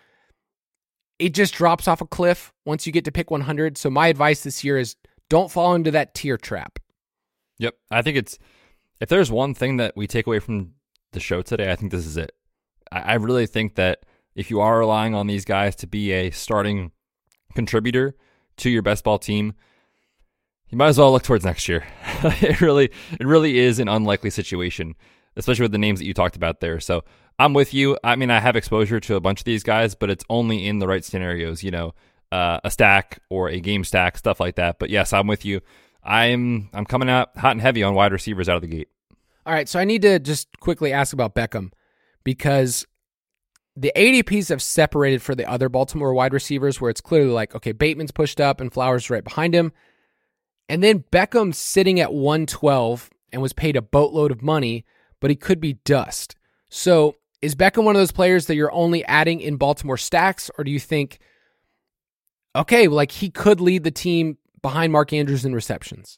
[1.17, 3.79] it just drops off a cliff once you get to pick 100.
[3.79, 4.95] So my advice this year is
[5.27, 6.77] don't fall into that tier trap.
[7.57, 7.73] Yep.
[7.89, 8.37] I think it's
[9.01, 10.73] if there's one thing that we take away from
[11.13, 12.31] the show today, I think this is it.
[12.91, 16.29] I, I really think that if you are relying on these guys to be a
[16.29, 16.91] starting
[17.55, 18.15] contributor
[18.57, 19.55] to your best ball team,
[20.75, 21.85] you might as well look towards next year.
[22.23, 24.93] it really it really is an unlikely situation,
[25.37, 26.81] especially with the names that you talked about there.
[26.81, 27.05] So
[27.39, 27.97] I'm with you.
[28.03, 30.79] I mean, I have exposure to a bunch of these guys, but it's only in
[30.79, 31.93] the right scenarios, you know,
[32.33, 34.77] uh, a stack or a game stack, stuff like that.
[34.77, 35.61] But yes, I'm with you.
[36.03, 38.89] I'm I'm coming out hot and heavy on wide receivers out of the gate.
[39.45, 41.71] All right, so I need to just quickly ask about Beckham
[42.25, 42.85] because
[43.77, 47.71] the ADPs have separated for the other Baltimore wide receivers where it's clearly like, okay,
[47.71, 49.71] Bateman's pushed up and Flowers right behind him.
[50.67, 54.85] And then Beckham's sitting at 112 and was paid a boatload of money,
[55.19, 56.35] but he could be dust.
[56.69, 60.63] So is Beckham one of those players that you're only adding in Baltimore stacks, or
[60.63, 61.19] do you think,
[62.55, 66.17] okay, like he could lead the team behind Mark Andrews in receptions?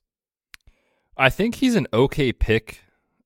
[1.18, 2.82] I think he's an okay pick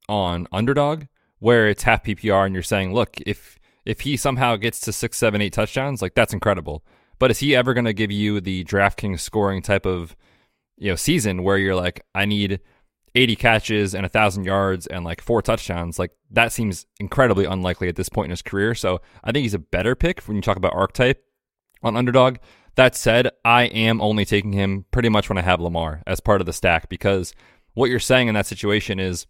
[0.09, 1.03] on underdog
[1.39, 5.17] where it's half PPR and you're saying, look, if if he somehow gets to six,
[5.17, 6.83] seven, eight touchdowns, like that's incredible.
[7.19, 10.15] But is he ever going to give you the DraftKings scoring type of
[10.81, 12.59] you know season where you're like, I need
[13.13, 15.99] 80 catches and a thousand yards and like four touchdowns?
[15.99, 18.73] Like that seems incredibly unlikely at this point in his career.
[18.73, 21.23] So I think he's a better pick when you talk about archetype
[21.83, 22.37] on underdog.
[22.75, 26.41] That said, I am only taking him pretty much when I have Lamar as part
[26.41, 27.35] of the stack because
[27.73, 29.27] what you're saying in that situation is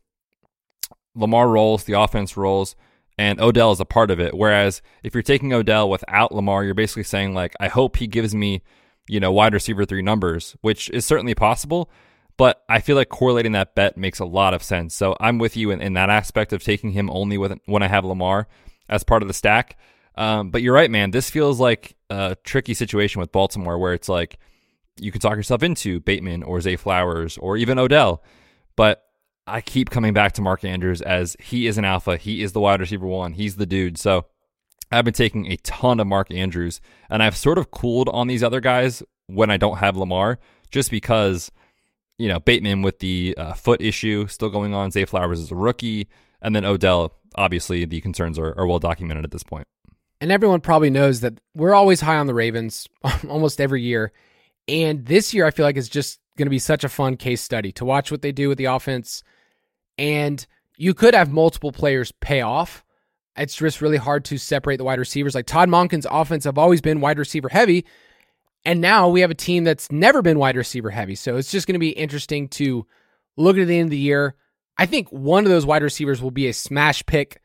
[1.16, 2.76] Lamar rolls, the offense rolls,
[3.18, 4.36] and Odell is a part of it.
[4.36, 8.34] Whereas if you're taking Odell without Lamar, you're basically saying like, I hope he gives
[8.34, 8.64] me,
[9.12, 11.92] you know, wide receiver three numbers, which is certainly possible.
[12.38, 14.96] But I feel like correlating that bet makes a lot of sense.
[14.96, 17.90] So I'm with you in, in that aspect of taking him only with when I
[17.90, 18.48] have Lamar
[18.88, 19.78] as part of the stack.
[20.16, 21.12] Um, but you're right, man.
[21.12, 24.40] This feels like a tricky situation with Baltimore where it's like
[24.98, 28.24] you could talk yourself into Bateman or Zay Flowers or even Odell.
[28.78, 29.04] But
[29.46, 32.16] I keep coming back to Mark Andrews as he is an alpha.
[32.16, 33.34] He is the wide receiver one.
[33.34, 33.98] He's the dude.
[33.98, 34.28] So
[34.92, 38.44] I've been taking a ton of Mark Andrews, and I've sort of cooled on these
[38.44, 40.40] other guys when I don't have Lamar,
[40.70, 41.52] just because
[42.22, 44.92] you know, Bateman with the uh, foot issue still going on.
[44.92, 46.08] Zay Flowers is a rookie.
[46.40, 49.66] And then Odell, obviously, the concerns are, are well documented at this point.
[50.22, 52.88] And everyone probably knows that we're always high on the Ravens
[53.28, 54.12] almost every year.
[54.68, 57.42] And this year, I feel like it's just going to be such a fun case
[57.42, 59.24] study to watch what they do with the offense.
[59.98, 60.46] And
[60.78, 62.84] you could have multiple players pay off.
[63.38, 65.36] It's just really hard to separate the wide receivers.
[65.36, 67.86] Like Todd Monken's offense have always been wide receiver heavy.
[68.66, 71.16] And now we have a team that's never been wide receiver heavy.
[71.16, 72.86] So it's just going to be interesting to
[73.38, 74.36] look at the end of the year.
[74.78, 77.42] I think one of those wide receivers will be a smash pick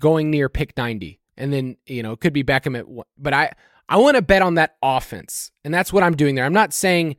[0.00, 1.20] going near pick 90.
[1.36, 3.52] And then, you know, it could be Beckham at but I
[3.88, 5.50] I want to bet on that offense.
[5.64, 6.44] And that's what I'm doing there.
[6.44, 7.16] I'm not saying,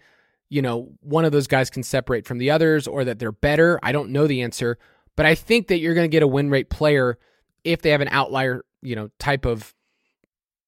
[0.50, 3.80] you know, one of those guys can separate from the others or that they're better.
[3.84, 4.78] I don't know the answer,
[5.16, 7.18] but I think that you're going to get a win rate player
[7.64, 9.74] if they have an outlier, you know, type of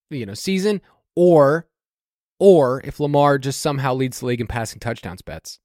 [0.09, 0.81] you know, season
[1.15, 1.67] or
[2.39, 5.59] or if Lamar just somehow leads the league in passing touchdowns bets.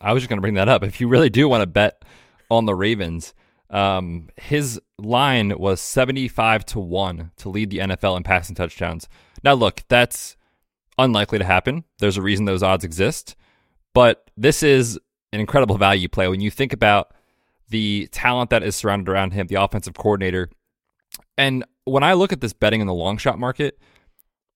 [0.00, 0.82] I was just going to bring that up.
[0.82, 2.04] If you really do want to bet
[2.50, 3.34] on the Ravens,
[3.70, 9.08] um, his line was 75 to 1 to lead the NFL in passing touchdowns.
[9.42, 10.36] Now, look, that's
[10.98, 11.84] unlikely to happen.
[11.98, 13.34] There's a reason those odds exist.
[13.94, 14.98] But this is
[15.32, 17.12] an incredible value play when you think about
[17.68, 20.50] the talent that is surrounded around him, the offensive coordinator.
[21.36, 23.78] And when I look at this betting in the long shot market,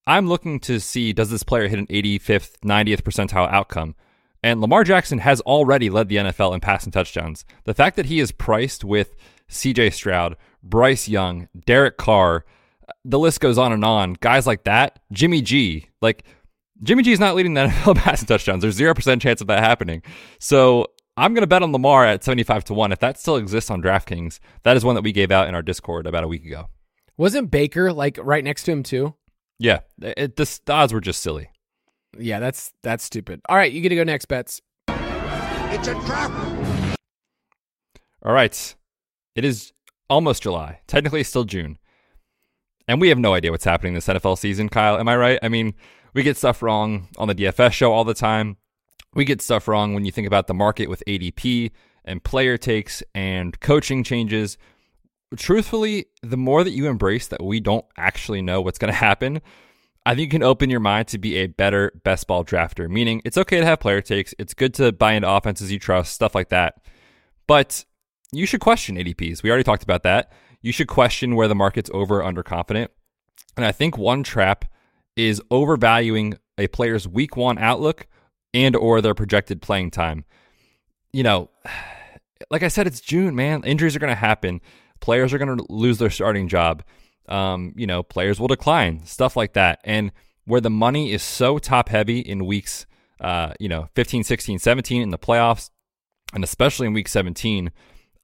[0.07, 3.95] I'm looking to see does this player hit an 85th, 90th percentile outcome?
[4.43, 7.45] And Lamar Jackson has already led the NFL in passing touchdowns.
[7.65, 9.17] The fact that he is priced with
[9.51, 12.45] CJ Stroud, Bryce Young, Derek Carr,
[13.05, 14.15] the list goes on and on.
[14.15, 16.25] Guys like that, Jimmy G, like
[16.83, 18.63] Jimmy G is not leading the NFL passing touchdowns.
[18.63, 20.03] There's 0% chance of that happening.
[20.39, 20.87] So
[21.19, 22.93] I'm going to bet on Lamar at 75 to 1.
[22.93, 25.63] If that still exists on DraftKings, that is one that we gave out in our
[25.63, 26.69] Discord about a week ago.
[27.17, 29.15] Wasn't Baker like right next to him too?
[29.59, 31.49] Yeah, it, the odds were just silly.
[32.19, 33.41] Yeah, that's that's stupid.
[33.49, 34.61] All right, you get to go next, bets.
[34.89, 36.31] It's a trap.
[38.23, 38.75] All right,
[39.35, 39.73] it is
[40.11, 40.81] almost July.
[40.87, 41.79] Technically, still June,
[42.87, 44.69] and we have no idea what's happening this NFL season.
[44.69, 45.39] Kyle, am I right?
[45.43, 45.73] I mean,
[46.13, 48.59] we get stuff wrong on the DFS show all the time.
[49.17, 51.73] We get stuff wrong when you think about the market with ADP
[52.05, 54.59] and player takes and coaching changes
[55.35, 59.41] truthfully, the more that you embrace that we don't actually know what's going to happen,
[60.05, 62.89] I think you can open your mind to be a better best ball drafter.
[62.89, 64.35] Meaning, it's okay to have player takes.
[64.39, 66.75] It's good to buy into offenses you trust, stuff like that.
[67.47, 67.85] But
[68.33, 69.43] you should question ADPs.
[69.43, 70.31] We already talked about that.
[70.61, 72.89] You should question where the market's over or underconfident.
[73.57, 74.67] And I think one trap
[75.17, 78.07] is overvaluing a player's week one outlook
[78.57, 80.25] and or their projected playing time.
[81.13, 81.51] You know,
[82.51, 83.63] like I said, it's June, man.
[83.65, 84.63] Injuries are going to happen.
[85.01, 86.83] Players are going to lose their starting job.
[87.29, 89.81] Um, you know, players will decline, stuff like that.
[89.85, 90.11] And
[90.47, 92.87] where the money is so top heavy in weeks,
[93.21, 95.69] uh, you know, 15, 16, 17 in the playoffs,
[96.33, 97.71] and especially in week 17,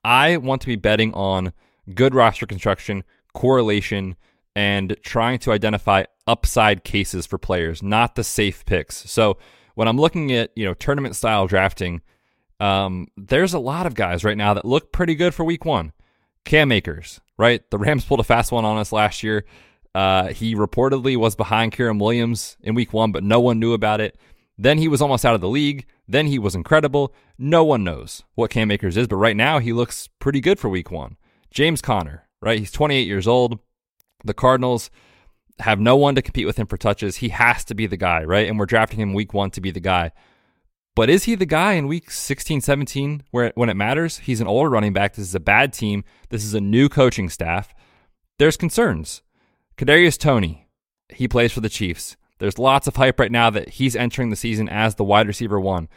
[0.02, 1.52] I want to be betting on
[1.94, 3.04] good roster construction,
[3.34, 4.16] correlation,
[4.56, 9.10] and trying to identify upside cases for players, not the safe picks.
[9.10, 9.36] So
[9.74, 12.02] when I'm looking at, you know, tournament style drafting,
[12.60, 15.92] um, there's a lot of guys right now that look pretty good for week one.
[16.44, 17.68] Cam Akers, right?
[17.70, 19.44] The Rams pulled a fast one on us last year.
[19.94, 24.00] Uh, he reportedly was behind Kyren Williams in week one, but no one knew about
[24.00, 24.18] it.
[24.56, 25.86] Then he was almost out of the league.
[26.06, 27.14] Then he was incredible.
[27.38, 30.68] No one knows what Cam Akers is, but right now he looks pretty good for
[30.68, 31.16] week one.
[31.50, 32.58] James Conner, right?
[32.58, 33.58] He's 28 years old.
[34.24, 34.90] The Cardinals
[35.62, 37.16] have no one to compete with him for touches.
[37.16, 38.48] He has to be the guy, right?
[38.48, 40.12] And we're drafting him week one to be the guy.
[40.94, 44.18] But is he the guy in week 16, 17 where when it matters?
[44.18, 45.14] He's an older running back.
[45.14, 46.04] This is a bad team.
[46.28, 47.74] This is a new coaching staff.
[48.38, 49.22] There's concerns.
[49.78, 50.68] Kadarius Toney,
[51.08, 52.16] he plays for the Chiefs.
[52.38, 55.60] There's lots of hype right now that he's entering the season as the wide receiver
[55.60, 55.88] one.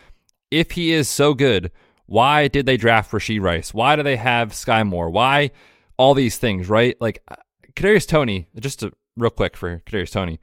[0.51, 1.71] If he is so good,
[2.05, 3.73] why did they draft Rashee Rice?
[3.73, 5.09] Why do they have Skyy Moore?
[5.09, 5.51] Why
[5.97, 6.95] all these things, right?
[7.01, 7.35] Like uh,
[7.75, 10.39] Kadarius Toney, just to, real quick for Kadarius Toney,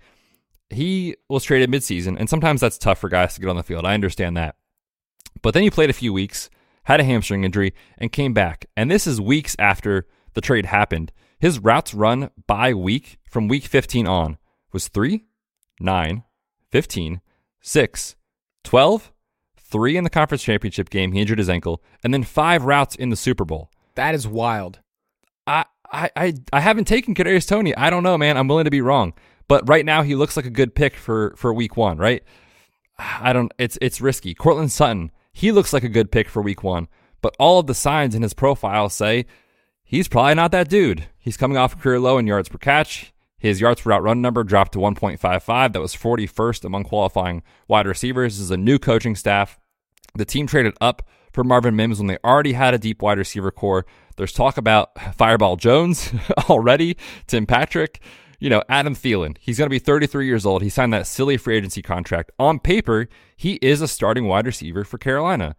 [0.70, 3.84] he was traded midseason, and sometimes that's tough for guys to get on the field.
[3.84, 4.56] I understand that.
[5.42, 6.50] But then he played a few weeks,
[6.84, 8.66] had a hamstring injury, and came back.
[8.76, 11.12] And this is weeks after the trade happened.
[11.38, 14.38] His routes run by week from week 15 on
[14.72, 15.24] was 3,
[15.80, 16.22] 9,
[16.70, 17.20] 15,
[17.60, 18.16] 6,
[18.64, 19.12] 12,
[19.58, 21.12] 3 in the conference championship game.
[21.12, 23.70] He injured his ankle, and then five routes in the Super Bowl.
[23.94, 24.80] That is wild.
[25.46, 27.76] I, I, I, I haven't taken Kadarius Toney.
[27.76, 28.36] I don't know, man.
[28.36, 29.12] I'm willing to be wrong.
[29.48, 32.22] But right now, he looks like a good pick for for week one, right?
[32.98, 33.52] I don't.
[33.58, 34.34] It's it's risky.
[34.34, 36.88] Courtland Sutton, he looks like a good pick for week one,
[37.20, 39.26] but all of the signs in his profile say
[39.84, 41.08] he's probably not that dude.
[41.18, 43.12] He's coming off a career low in yards per catch.
[43.36, 45.72] His yards per route run number dropped to 1.55.
[45.72, 48.34] That was 41st among qualifying wide receivers.
[48.34, 49.58] This is a new coaching staff.
[50.14, 53.50] The team traded up for Marvin Mims when they already had a deep wide receiver
[53.50, 53.84] corps.
[54.16, 56.12] There's talk about Fireball Jones
[56.50, 56.96] already,
[57.26, 58.00] Tim Patrick,
[58.38, 59.36] you know, Adam Thielen.
[59.38, 60.62] He's going to be 33 years old.
[60.62, 62.32] He signed that silly free agency contract.
[62.38, 65.56] On paper, he is a starting wide receiver for Carolina.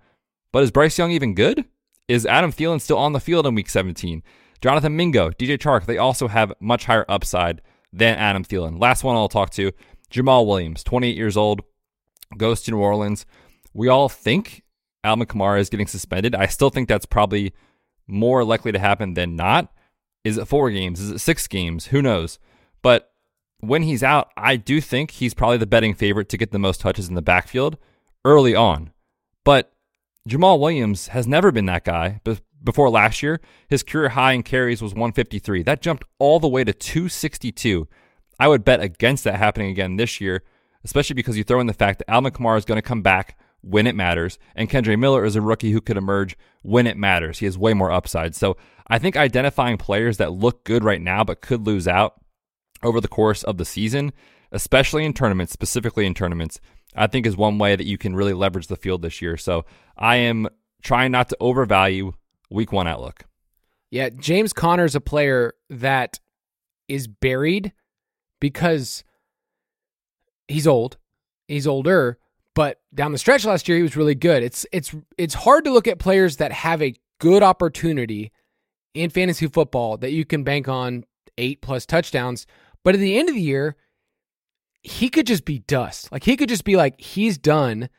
[0.52, 1.66] But is Bryce Young even good?
[2.08, 4.22] Is Adam Thielen still on the field in week 17?
[4.62, 8.80] Jonathan Mingo, DJ Chark, they also have much higher upside than Adam Thielen.
[8.80, 9.72] Last one I'll talk to
[10.12, 11.62] Jamaal Williams, 28 years old,
[12.38, 13.26] goes to New Orleans.
[13.74, 14.64] We all think
[15.04, 16.36] Alvin Kamara is getting suspended.
[16.36, 17.54] I still think that's probably
[18.08, 19.72] more likely to happen than not.
[20.24, 21.00] Is it four games?
[21.00, 21.88] Is it six games?
[21.88, 22.40] Who knows?
[22.82, 23.12] But
[23.60, 26.82] when he's out, I do think he's probably the betting favorite to get the most
[26.82, 27.78] touches in the backfield
[28.26, 28.92] early on.
[29.44, 29.74] But
[30.28, 32.22] Jamaal Williams has never been that guy.
[32.64, 35.64] Before last year, his career high in carries was 153.
[35.64, 37.88] That jumped all the way to 262.
[38.40, 40.44] I would bet against that happening again this year,
[40.86, 43.38] especially because you throw in the fact that Alvin Kamara is going to come back
[43.64, 44.38] when it matters.
[44.56, 47.40] And Kendre Miller is a rookie who could emerge when it matters.
[47.40, 48.36] He has way more upside.
[48.36, 48.58] So
[48.88, 52.22] I think identifying players that look good right now but could lose out
[52.84, 54.12] over the course of the season,
[54.52, 56.60] especially in tournaments, specifically in tournaments,
[56.96, 59.38] I think is one way that you can really leverage the field this year.
[59.38, 59.66] So
[59.98, 60.48] I am
[60.84, 62.12] trying not to overvalue
[62.52, 63.24] week one outlook.
[63.90, 66.20] Yeah, James Conner is a player that
[66.88, 67.72] is buried
[68.40, 69.04] because
[70.48, 70.98] he's old.
[71.48, 72.18] He's older,
[72.56, 74.44] but down the stretch last year he was really good.
[74.44, 78.32] It's it's it's hard to look at players that have a good opportunity
[78.94, 81.04] in fantasy football that you can bank on
[81.38, 82.46] 8 plus touchdowns,
[82.84, 83.76] but at the end of the year
[84.84, 86.12] he could just be dust.
[86.12, 87.90] Like he could just be like he's done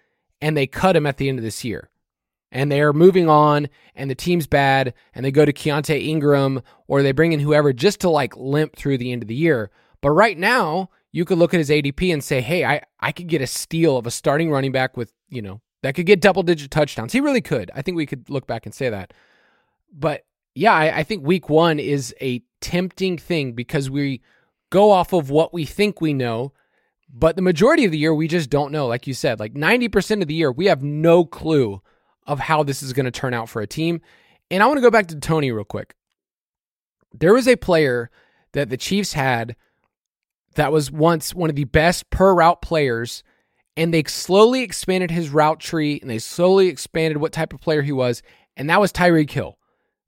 [0.40, 1.90] and they cut him at the end of this year.
[2.52, 7.02] And they're moving on and the team's bad and they go to Keaontay Ingram or
[7.02, 9.70] they bring in whoever just to like limp through the end of the year.
[10.02, 13.28] But right now, you could look at his ADP and say, hey, I, I could
[13.28, 16.42] get a steal of a starting running back with, you know, that could get double
[16.42, 17.12] digit touchdowns.
[17.12, 17.70] He really could.
[17.72, 19.14] I think we could look back and say that.
[19.92, 20.24] But
[20.56, 24.22] yeah, I, I think week one is a tempting thing because we
[24.70, 26.52] go off of what we think we know.
[27.08, 28.88] But the majority of the year, we just don't know.
[28.88, 31.80] Like you said, like 90% of the year, we have no clue
[32.26, 34.00] of how this is going to turn out for a team.
[34.50, 35.94] And I want to go back to Toney real quick.
[37.12, 38.10] There was a player
[38.50, 39.54] that the Chiefs had
[40.54, 43.22] that was once one of the best per route players.
[43.76, 47.82] And they slowly expanded his route tree and they slowly expanded what type of player
[47.82, 48.22] he was.
[48.56, 49.58] And that was Tyreek Hill,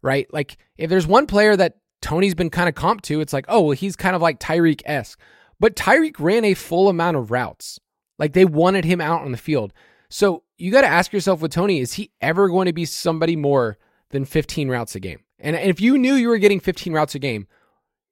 [0.03, 0.33] right?
[0.33, 3.61] Like, if there's one player that Toney's been kind of comp to, it's like, oh,
[3.63, 5.19] well, he's kind of like Tyreek esque.
[5.59, 7.81] But Tyreek ran a full amount of routes.
[8.19, 9.73] Like, they wanted him out on the field.
[10.09, 13.35] So you got to ask yourself with Toney, is he ever going to be somebody
[13.35, 13.79] more
[14.11, 15.21] than 15 routes a game?
[15.39, 17.47] And if you knew you were getting 15 routes a game,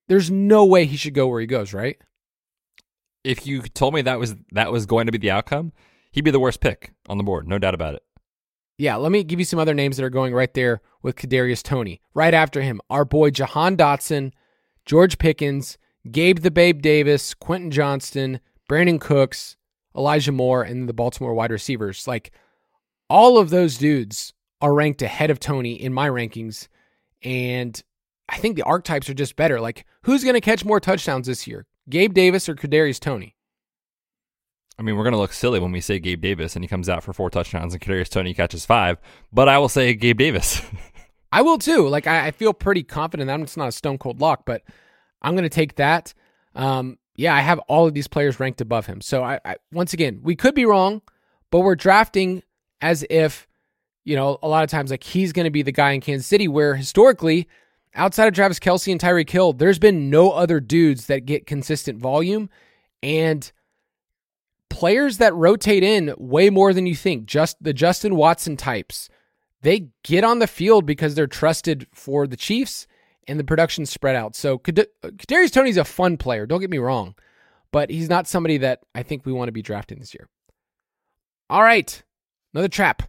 [0.08, 1.96] there's no way he should go where he goes, right?
[3.24, 5.72] If you told me that was that was going to be the outcome,
[6.12, 8.02] he'd be the worst pick on the board, no doubt about it.
[8.76, 11.62] Yeah, let me give you some other names that are going right there with Kadarius
[11.62, 12.00] Toney.
[12.12, 14.32] Right after him, our boy Jahan Dotson,
[14.84, 15.78] George Pickens,
[16.10, 19.56] Gabe the Babe Davis, Quentin Johnston, Brandin Cooks,
[19.96, 22.08] Elijah Moore, and the Baltimore wide receivers.
[22.08, 22.32] Like
[23.08, 26.68] all of those dudes are ranked ahead of Toney in my rankings.
[27.22, 27.80] And
[28.28, 29.60] I think the archetypes are just better.
[29.60, 31.66] Like, who's going to catch more touchdowns this year?
[31.88, 33.34] Gabe Davis or Kadarius Toney?
[34.78, 36.88] I mean, we're going to look silly when we say Gabe Davis and he comes
[36.88, 38.98] out for four touchdowns and Kadarius Toney catches five,
[39.32, 40.62] but I will say Gabe Davis.
[41.32, 41.88] I will too.
[41.88, 44.62] Like, I, I, feel pretty confident that it's not a stone cold lock, but
[45.22, 46.14] I'm going to take that.
[46.54, 49.00] Um, yeah, I have all of these players ranked above him.
[49.00, 51.02] So, I, I once again, we could be wrong,
[51.50, 52.42] but we're drafting
[52.80, 53.48] as if,
[54.04, 56.26] you know, a lot of times like he's going to be the guy in Kansas
[56.26, 57.48] City, where historically
[57.94, 61.98] outside of Travis Kelce and Tyreek Hill, there's been no other dudes that get consistent
[61.98, 62.50] volume
[63.02, 63.50] and
[64.70, 67.26] players that rotate in way more than you think.
[67.26, 69.08] Just the Justin Watson types,
[69.62, 72.86] they get on the field because they're trusted for the Chiefs
[73.28, 74.34] and the production spread out.
[74.34, 76.46] So uh, Kadarius Toney's a fun player.
[76.46, 77.14] Don't get me wrong,
[77.72, 80.28] but he's not somebody that I think we want to be drafting this year.
[81.48, 82.02] All right,
[82.52, 83.02] another trap.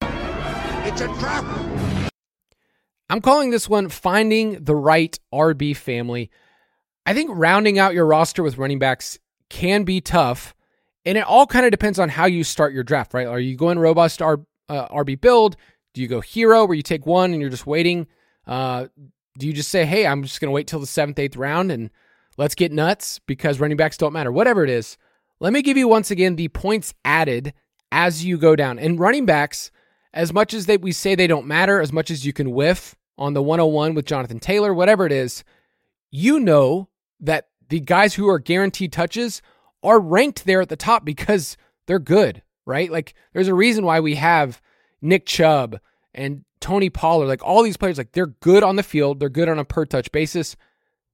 [0.00, 1.77] It's a trap.
[3.10, 6.30] I'm calling this one Finding the Right RB Family.
[7.06, 10.54] I think rounding out your roster with running backs can be tough,
[11.06, 13.26] and it all kind of depends on how you start your draft, right?
[13.26, 15.56] Are you going robust R, uh, RB build?
[15.94, 18.08] Do you go hero where you take one and you're just waiting?
[18.46, 18.88] Uh,
[19.38, 21.72] do you just say, hey, I'm just going to wait till the seventh, eighth round
[21.72, 21.88] and
[22.36, 24.30] let's get nuts because running backs don't matter?
[24.30, 24.98] Whatever it is,
[25.40, 27.54] let me give you once again the points added
[27.90, 28.78] as you go down.
[28.78, 29.70] And running backs,
[30.12, 32.94] as much as they, we say they don't matter, as much as you can whiff
[33.18, 35.44] on the 101 with Jonathan Taylor, whatever it is,
[36.10, 36.88] you know
[37.20, 39.42] that the guys who are guaranteed touches
[39.82, 41.56] are ranked there at the top because
[41.86, 42.90] they're good, right?
[42.90, 44.62] Like there's a reason why we have
[45.02, 45.78] Nick Chubb
[46.14, 49.48] and Tony Pollard, like all these players, like they're good on the field, they're good
[49.48, 50.56] on a per touch basis.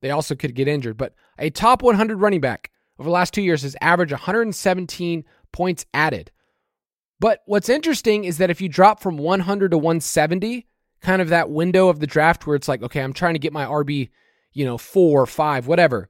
[0.00, 3.42] They also could get injured, but a top 100 running back over the last two
[3.42, 6.30] years has averaged 117 points added.
[7.20, 10.66] But what's interesting is that if you drop from 100 to 170,
[11.05, 13.52] kind of that window of the draft where it's like, okay, I'm trying to get
[13.52, 14.09] my RB,
[14.52, 16.09] you know, four, five, whatever.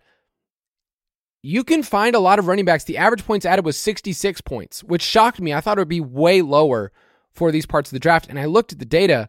[1.42, 2.84] You can find a lot of running backs.
[2.84, 5.52] The average points added was 66 points, which shocked me.
[5.52, 6.92] I thought it would be way lower
[7.32, 8.28] for these parts of the draft.
[8.30, 9.28] And I looked at the data.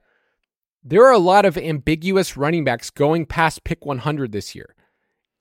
[0.84, 4.76] There are a lot of ambiguous running backs going past pick 100 this year.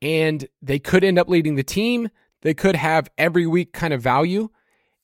[0.02, 2.08] And they could end up leading the team.
[2.40, 4.48] They could have every week kind of value.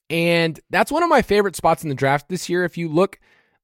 [0.08, 2.64] And that's one of my favorite spots in the draft this year.
[2.64, 3.20] If you look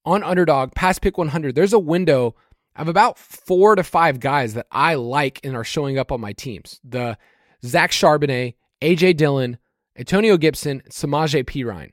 [0.06, 2.34] on underdog past pick 100, there's a window
[2.76, 6.32] of about four to five guys that I like and are showing up on my
[6.32, 6.80] teams.
[6.84, 7.18] The
[7.64, 9.58] Zach Charbonnet, AJ Dillon,
[9.98, 11.92] Antonio Gibson, Samaje Perine.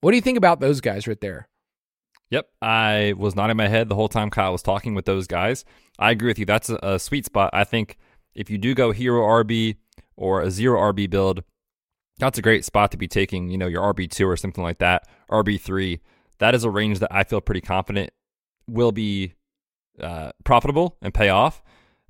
[0.00, 1.48] What do you think about those guys right there?
[2.30, 5.26] Yep, I was not in my head the whole time Kyle was talking with those
[5.26, 5.64] guys.
[5.98, 6.46] I agree with you.
[6.46, 7.50] That's a, a sweet spot.
[7.52, 7.98] I think
[8.34, 9.76] if you do go hero RB
[10.16, 11.44] or a zero RB build,
[12.18, 15.06] that's a great spot to be taking, you know, your RB2 or something like that,
[15.30, 16.00] RB3.
[16.38, 18.10] That is a range that I feel pretty confident
[18.68, 19.34] will be
[20.00, 21.62] uh, profitable and pay off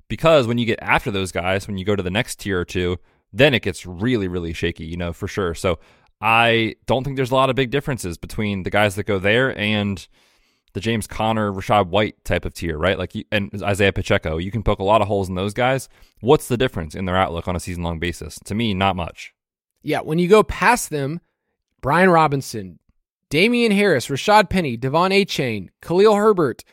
[0.07, 2.65] because when you get after those guys, when you go to the next tier or
[2.65, 2.97] two,
[3.31, 5.53] then it gets really, really shaky, you know, for sure.
[5.53, 5.79] So
[6.21, 9.57] I don't think there's a lot of big differences between the guys that go there
[9.57, 10.07] and
[10.73, 12.97] the James Conner, Rachaad White type of tier, right?
[12.97, 15.89] Like, you, and Isaiah Pacheco, you can poke a lot of holes in those guys.
[16.19, 18.39] What's the difference in their outlook on a season long basis?
[18.45, 19.33] To me, not much.
[19.81, 21.21] Yeah, when you go past them,
[21.81, 22.79] Brian Robinson,
[23.29, 26.63] Damien Harris, Rashaad Penny, De'Von Achane, Khalil Herbert,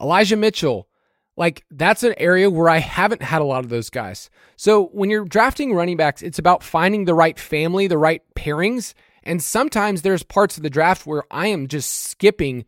[0.00, 0.88] Elijah Mitchell,
[1.36, 4.28] like that's an area where I haven't had a lot of those guys.
[4.56, 8.94] So when you're drafting running backs, it's about finding the right family, the right pairings.
[9.22, 12.64] And sometimes there's parts of the draft where I am just skipping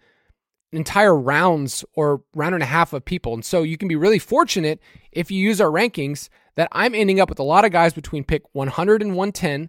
[0.72, 3.34] entire rounds or round and a half of people.
[3.34, 4.80] And so you can be really fortunate
[5.10, 8.24] if you use our rankings that I'm ending up with a lot of guys between
[8.24, 9.68] pick 100 and 110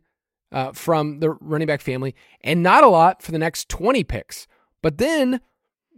[0.54, 4.48] uh, from the running back family, and not a lot for the next 20 picks.
[4.82, 5.42] But then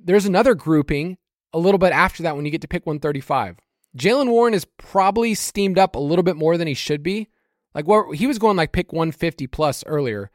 [0.02, 1.18] there's another grouping
[1.54, 3.58] a little bit after that when you get to pick 135.
[3.98, 7.30] Jaylen Warren is probably steamed up a little bit more than he should be.
[7.74, 10.32] Like what he was going like pick 150 plus earlier.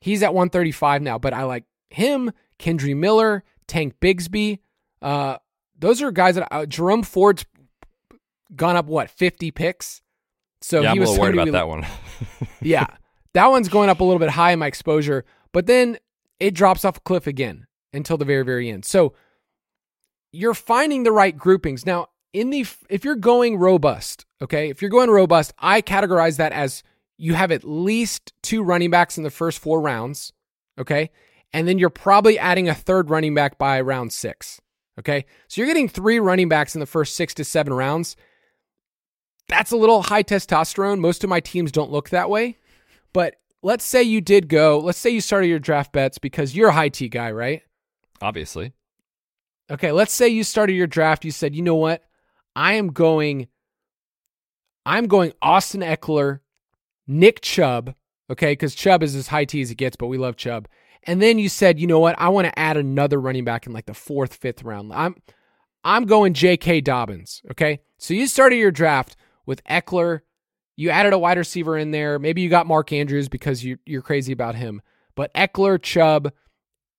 [0.00, 4.60] He's at 135 now, but I like him, Kendre Miller, Tank Bigsby.
[5.02, 5.36] Uh,
[5.78, 7.44] those are guys that uh, Jerome Ford's
[8.54, 10.02] gone up what 50 picks.
[10.62, 11.86] So yeah, he I'm was a little worried about be, that one.
[12.60, 12.86] yeah,
[13.34, 15.98] that one's going up a little bit high in my exposure, but then
[16.38, 18.84] it drops off a cliff again until the very very end.
[18.84, 19.14] So
[20.32, 22.08] you're finding the right groupings now.
[22.32, 26.84] In the if you're going robust, okay, if you're going robust, I categorize that as
[27.18, 30.32] you have at least two running backs in the first four rounds,
[30.78, 31.10] okay,
[31.52, 34.60] and then you're probably adding a third running back by round six.
[34.98, 35.24] Okay.
[35.48, 38.16] So you're getting three running backs in the first six to seven rounds.
[39.48, 41.00] That's a little high testosterone.
[41.00, 42.58] Most of my teams don't look that way.
[43.12, 46.70] But let's say you did go, let's say you started your draft bets because you're
[46.70, 47.62] a high T guy, right?
[48.20, 48.72] Obviously.
[49.70, 49.92] Okay.
[49.92, 51.24] Let's say you started your draft.
[51.24, 52.02] You said, you know what?
[52.56, 53.48] I am going,
[54.84, 56.40] I'm going Austin Ekeler,
[57.06, 57.94] Nick Chubb.
[58.30, 58.52] Okay.
[58.52, 60.68] Because Chubb is as high T as it gets, but we love Chubb.
[61.04, 62.14] And then you said, you know what?
[62.18, 64.92] I want to add another running back in like the fourth, fifth round.
[64.92, 65.16] I'm
[65.82, 66.82] I'm going J.K.
[66.82, 67.42] Dobbins.
[67.50, 67.80] Okay.
[67.98, 70.20] So you started your draft with Ekeler.
[70.80, 72.18] You added a wide receiver in there.
[72.18, 74.80] Maybe you got Mark Andrews because you, you're crazy about him.
[75.14, 76.32] But Ekeler, Chubb,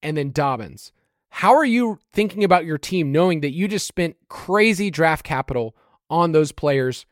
[0.04, 0.92] and then Dobbins.
[1.30, 5.76] How are you thinking about your team knowing that you just spent crazy draft capital
[6.12, 7.08] on those players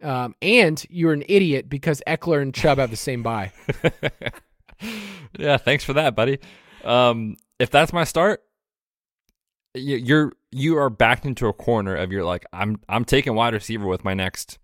[0.00, 3.50] um, and you're an idiot because Ekeler and Chubb have the same buy?
[5.36, 6.38] yeah, thanks for that, buddy.
[6.84, 8.44] Um, if that's my start,
[9.74, 13.88] you're you are backed into a corner of your like I'm I'm taking wide receiver
[13.88, 14.60] with my next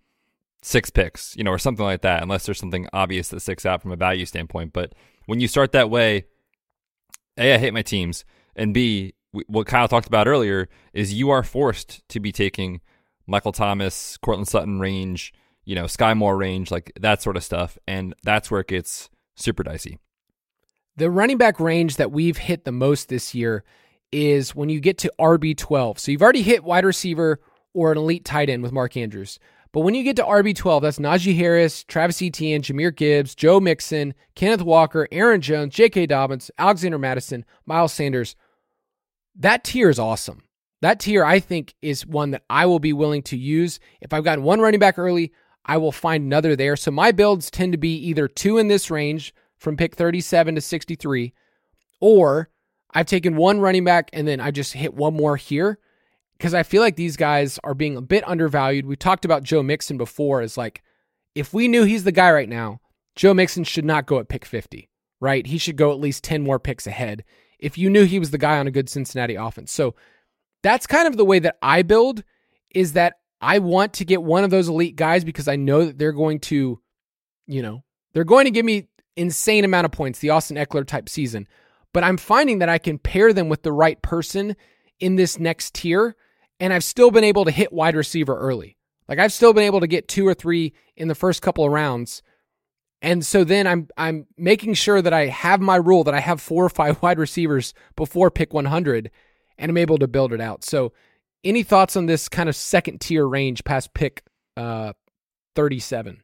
[0.62, 3.82] six picks, you know, or something like that, unless there's something obvious that sticks out
[3.82, 4.72] from a value standpoint.
[4.72, 4.94] But
[5.26, 6.24] when you start that way,
[7.36, 8.24] a I hate my teams,
[8.56, 9.14] and b
[9.46, 12.80] what Kyle talked about earlier is you are forced to be taking
[13.26, 15.34] Michael Thomas, Courtland Sutton range,
[15.64, 19.10] you know, Skyy Moore range, like that sort of stuff, and that's where it gets
[19.36, 19.98] super dicey.
[20.96, 23.64] The running back range that we've hit the most this year
[24.10, 25.98] is when you get to RB12.
[25.98, 27.38] So you've already hit wide receiver
[27.74, 29.38] or an elite tight end with Mark Andrews.
[29.72, 34.14] But when you get to RB12, that's Najee Harris, Travis Etienne, Jahmyr Gibbs, Joe Mixon,
[34.34, 36.06] Kenneth Walker, Aaron Jones, J.K.
[36.06, 38.34] Dobbins, Alexander Mattison, Miles Sanders.
[39.36, 40.42] That tier is awesome.
[40.80, 43.78] That tier, I think, is one that I will be willing to use.
[44.00, 45.32] If I've gotten one running back early,
[45.64, 46.76] I will find another there.
[46.76, 50.60] So my builds tend to be either two in this range, from pick 37 to
[50.60, 51.34] 63,
[52.00, 52.48] or
[52.94, 55.78] I've taken one running back and then I just hit one more here
[56.38, 58.86] because I feel like these guys are being a bit undervalued.
[58.86, 60.82] We talked about Joe Mixon before as like,
[61.34, 62.80] if we knew he's the guy right now,
[63.16, 64.88] Joe Mixon should not go at pick 50,
[65.20, 65.46] right?
[65.46, 67.24] He should go at least 10 more picks ahead
[67.58, 69.72] if you knew he was the guy on a good Cincinnati offense.
[69.72, 69.96] So
[70.62, 72.22] that's kind of the way that I build
[72.74, 75.98] is that I want to get one of those elite guys because I know that
[75.98, 76.80] they're going to,
[77.46, 81.08] you know, they're going to give me insane amount of points, the Austin Ekeler type
[81.08, 81.46] season.
[81.92, 84.56] But I'm finding that I can pair them with the right person
[85.00, 86.16] in this next tier,
[86.60, 88.76] and I've still been able to hit wide receiver early.
[89.08, 91.72] Like I've still been able to get two or three in the first couple of
[91.72, 92.22] rounds.
[93.00, 96.40] And so then I'm I'm making sure that I have my rule that I have
[96.40, 99.10] four or five wide receivers before pick 100
[99.56, 100.64] and I'm able to build it out.
[100.64, 100.92] So
[101.44, 104.24] any thoughts on this kind of second tier range past pick
[104.56, 104.92] uh,
[105.54, 106.22] 37?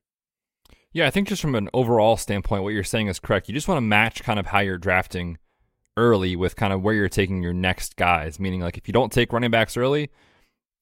[0.92, 3.48] Yeah, I think just from an overall standpoint, what you're saying is correct.
[3.48, 5.38] You just want to match kind of how you're drafting
[5.96, 8.40] early with kind of where you're taking your next guys.
[8.40, 10.10] Meaning, like if you don't take running backs early,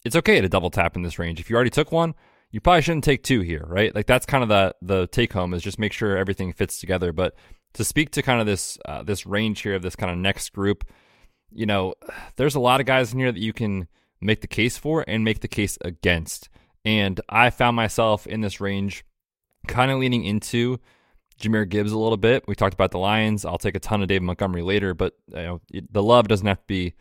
[0.05, 1.41] it's okay to double tap in this range.
[1.41, 2.15] If you already took one,
[2.51, 3.95] you probably shouldn't take two here, right?
[3.95, 7.13] Like that's kind of the the take home is just make sure everything fits together.
[7.13, 7.35] But
[7.75, 10.53] to speak to kind of this uh, this range here of this kind of next
[10.53, 10.85] group,
[11.51, 11.95] you know,
[12.37, 13.89] there's a lot of guys in here that you can
[14.21, 16.49] make the case for and make the case against.
[16.85, 19.05] And I found myself in this range
[19.69, 20.79] kind of leaning into
[21.43, 22.45] Jahmyr Gibbs a little bit.
[22.47, 23.45] We talked about the Lions.
[23.45, 26.61] I'll take a ton of David Montgomery later, but you know, the love doesn't have
[26.61, 26.95] to be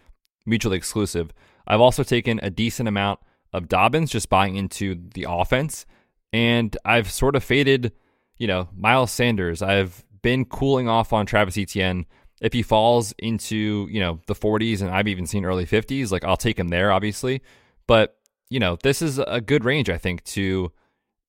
[0.46, 1.32] mutually exclusive.
[1.68, 3.20] I've also taken a decent amount
[3.54, 5.86] of Dobbins just buying into the offense.
[6.34, 7.92] And I've sort of faded,
[8.38, 9.62] you know, Miles Sanders.
[9.62, 12.06] I've been cooling off on Travis Etienne
[12.42, 16.26] if he falls into you know the 40s and I've even seen early 50s, like
[16.26, 17.42] I'll take him there, obviously.
[17.88, 18.18] But
[18.50, 20.72] you know this is a good range, I think, to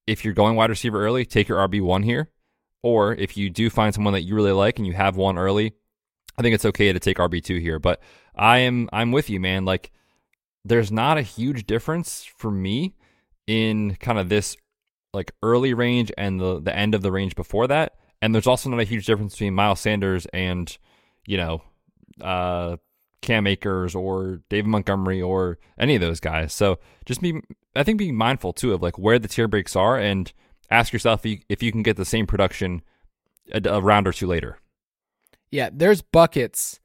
[0.06, 2.30] if you're going wide receiver early, take your RB one here,
[2.82, 5.72] or if you do find someone that you really like and you have one early,
[6.38, 7.78] I think it's okay to take RB two here.
[7.78, 8.00] But
[8.34, 9.64] I am I'm with you, man.
[9.64, 9.92] Like
[10.64, 12.94] there's not a huge difference for me
[13.46, 14.56] in kind of this
[15.12, 17.96] like early range and the the end of the range before that.
[18.20, 20.76] And there's also not a huge difference between Miles Sanders and
[21.26, 21.62] you know,
[22.20, 22.76] uh,
[23.20, 26.52] Cam Akers or David Montgomery or any of those guys.
[26.52, 27.40] So just be,
[27.76, 30.32] I think, being mindful too of like where the tier breaks are and
[30.72, 32.82] ask yourself if you, can get the same production
[33.52, 34.58] a, a round or two later.
[35.50, 36.80] Yeah, there's buckets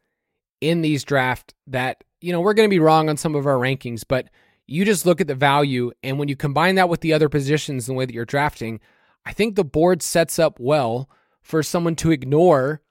[0.59, 3.55] in these draft that you know we're going to be wrong on some of our
[3.55, 4.29] rankings, but
[4.65, 7.87] you just look at the value and when you combine that with the other positions
[7.87, 8.79] and the way that you're drafting,
[9.25, 11.09] I think the board sets up well
[11.41, 12.81] for someone to ignore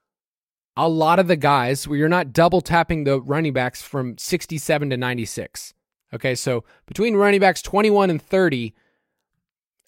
[0.76, 4.90] a lot of the guys where you're not double tapping the running backs from 67
[4.90, 5.74] to 96.
[6.14, 8.74] Okay, so between running backs 21 and 30,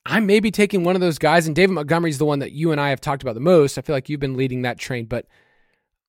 [0.08, 2.80] I'm maybe taking one of those guys, and David Montgomery's the one that you and
[2.80, 3.76] I have talked about the most.
[3.76, 5.26] I feel like you've been leading that train, but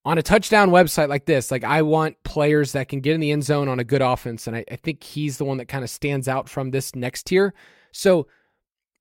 [0.06, 3.32] on a touchdown website like this, like I want players that can get in the
[3.32, 5.84] end zone on a good offense, and I, I think he's the one that kind
[5.84, 7.54] of stands out from this next tier.
[7.92, 8.28] So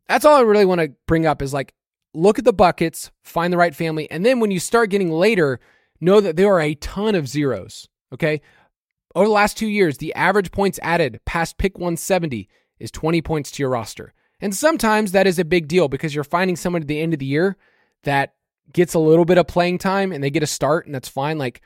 [0.08, 1.74] that's all I really want to bring up is like
[2.12, 5.60] look at the buckets, find the right family, and then when you start getting later,
[6.00, 7.88] know that there are a ton of zeros.
[8.12, 8.40] Okay.
[9.14, 13.50] Over the last two years, the average points added past pick 170 is 20 points
[13.52, 14.12] to your roster.
[14.40, 17.18] And sometimes that is a big deal because you're finding someone at the end of
[17.18, 17.56] the year
[18.04, 18.34] that
[18.72, 21.38] gets a little bit of playing time and they get a start, and that's fine.
[21.38, 21.62] Like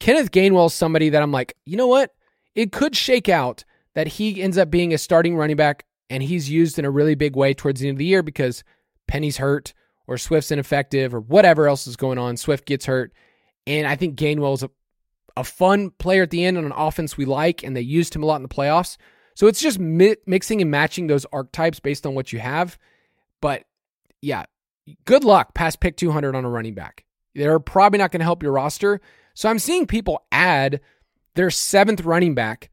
[0.00, 2.14] Kenneth Gainwell is somebody that I'm like, you know what?
[2.54, 3.64] It could shake out
[3.94, 7.14] that he ends up being a starting running back and he's used in a really
[7.14, 8.64] big way towards the end of the year because
[9.06, 9.72] Penny's hurt
[10.06, 12.36] or Swift's ineffective or whatever else is going on.
[12.36, 13.12] Swift gets hurt.
[13.66, 14.70] And I think Gainwell is a,
[15.36, 18.22] a fun player at the end on an offense we like, and they used him
[18.22, 18.96] a lot in the playoffs.
[19.34, 22.78] So it's just mi- mixing and matching those archetypes based on what you have.
[23.40, 23.64] But
[24.20, 24.44] yeah,
[25.04, 27.04] good luck past pick 200 on a running back.
[27.34, 29.00] They're probably not going to help your roster.
[29.34, 30.80] So I'm seeing people add
[31.34, 32.70] their seventh running back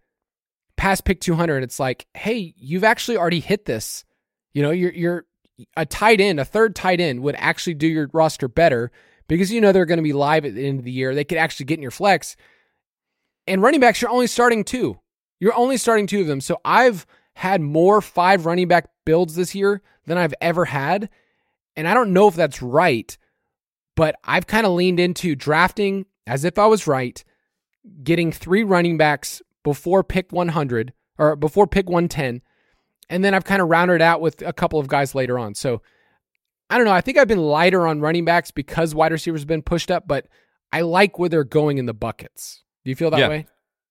[0.76, 1.64] past pick 200.
[1.64, 4.04] It's like, hey, you've actually already hit this.
[4.54, 5.26] You know, you're you're
[5.76, 8.92] a tight end, a third tight end would actually do your roster better
[9.28, 11.14] because you know they're going to be live at the end of the year.
[11.14, 12.36] They could actually get in your flex.
[13.48, 15.00] And running backs, you're only starting two.
[15.40, 16.42] You're only starting two of them.
[16.42, 21.10] So I've had more five running back builds this year than I've ever had.
[21.76, 23.16] And I don't know if that's right,
[23.96, 27.24] but I've kind of leaned into drafting as if I was right,
[28.04, 32.42] getting three running backs before pick 100 or before pick 110.
[33.10, 35.54] And then I've kind of rounded out with a couple of guys later on.
[35.54, 35.82] So
[36.70, 36.94] I don't know.
[36.94, 40.08] I think I've been lighter on running backs because wide receivers have been pushed up,
[40.08, 40.28] but
[40.72, 42.64] I like where they're going in the buckets.
[42.84, 43.30] Do you feel that yeah.
[43.30, 43.48] way?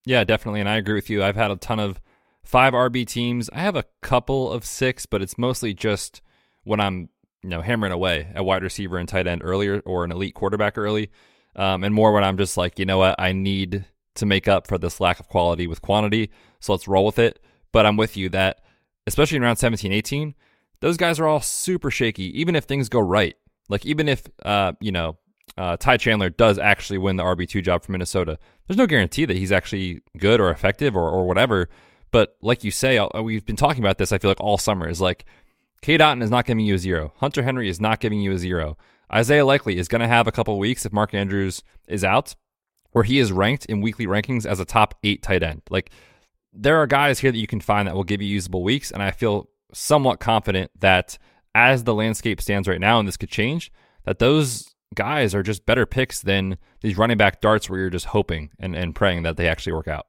[0.06, 0.60] Yeah, definitely.
[0.60, 1.22] And I agree with you.
[1.22, 2.00] I've had a ton of
[2.42, 3.50] five RB teams.
[3.52, 6.22] I have a couple of six, but it's mostly just
[6.64, 7.10] when I'm
[7.42, 10.78] you know hammering away at wide receiver and tight end earlier or an elite quarterback
[10.78, 11.10] early.
[11.56, 13.84] um, and more when I'm just like, you know what, I need
[14.14, 16.30] to make up for this lack of quality with quantity.
[16.60, 17.40] So let's roll with it.
[17.72, 18.60] But I'm with you that,
[19.06, 20.34] especially in round 17, 18,
[20.80, 23.34] those guys are all super shaky, even if things go right.
[23.68, 25.18] Like, even if, uh, you know,
[25.56, 29.36] uh, Ty Chandler does actually win the RB2 job for Minnesota, there's no guarantee that
[29.36, 31.68] he's actually good or effective or, or whatever.
[32.10, 34.88] But like you say, uh, we've been talking about this, I feel like all summer
[34.88, 35.24] is like,
[35.82, 37.12] Cade Otton is not giving you a zero.
[37.18, 38.76] Hunter Henry is not giving you a zero.
[39.12, 42.34] Isaiah Likely is going to have a couple weeks if Mark Andrews is out
[42.96, 45.60] where he is ranked in weekly rankings as a top eight tight end.
[45.68, 45.90] Like
[46.52, 49.02] there are guys here that you can find that will give you usable weeks, and
[49.02, 51.18] I feel somewhat confident that
[51.54, 53.70] as the landscape stands right now, and this could change,
[54.04, 58.06] that those guys are just better picks than these running back darts where you're just
[58.06, 60.06] hoping and, and praying that they actually work out.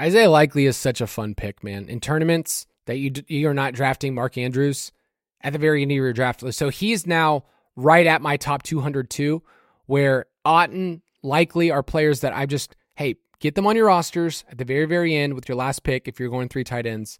[0.00, 1.88] Isaiah Likely is such a fun pick, man.
[1.88, 4.92] In tournaments that you you are not drafting Mark Andrews
[5.40, 7.44] at the very end of your draft list, so he's now
[7.76, 9.42] right at my top 202,
[9.86, 14.58] where Otton, likely are players that I just, hey, get them on your rosters at
[14.58, 17.18] the very, very end with your last pick if you're going three tight ends.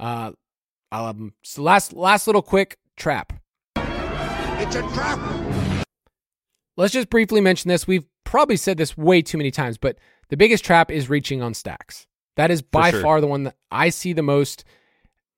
[0.00, 0.32] Uh,
[0.90, 1.34] I'll have them.
[1.42, 3.32] So last, last little quick trap.
[3.76, 5.18] It's a trap.
[6.82, 7.86] Let's just briefly mention this.
[7.86, 9.98] We've probably said this way too many times, but
[10.30, 12.08] the biggest trap is reaching on stacks.
[12.34, 13.00] That is by sure.
[13.00, 14.64] far the one that I see the most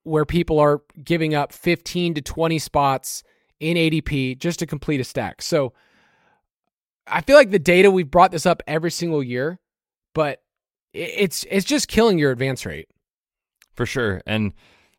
[0.04, 3.24] where people are giving up 15 to 20 spots
[3.60, 5.42] in ADP just to complete a stack.
[5.42, 5.74] So
[7.06, 9.60] I feel like the data we've brought this up every single year,
[10.14, 10.40] but
[10.94, 12.88] it's it's just killing your advance rate.
[13.74, 14.22] For sure.
[14.26, 14.54] And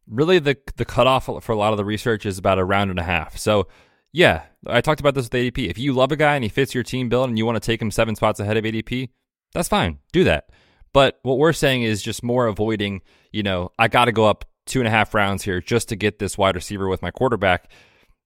[0.08, 3.00] really the the cutoff for a lot of the research is about a round and
[3.00, 3.36] a half.
[3.36, 3.68] So
[4.16, 5.70] yeah, I talked about this with ADP.
[5.70, 7.60] If you love a guy and he fits your team build and you want to
[7.60, 9.10] take him seven spots ahead of ADP,
[9.54, 10.00] that's fine.
[10.14, 10.52] Do that.
[10.94, 13.02] But what we're saying is just more avoiding,
[13.34, 15.98] you know, I got to go up two and a half rounds here just to
[15.98, 17.70] get this wide receiver with my quarterback.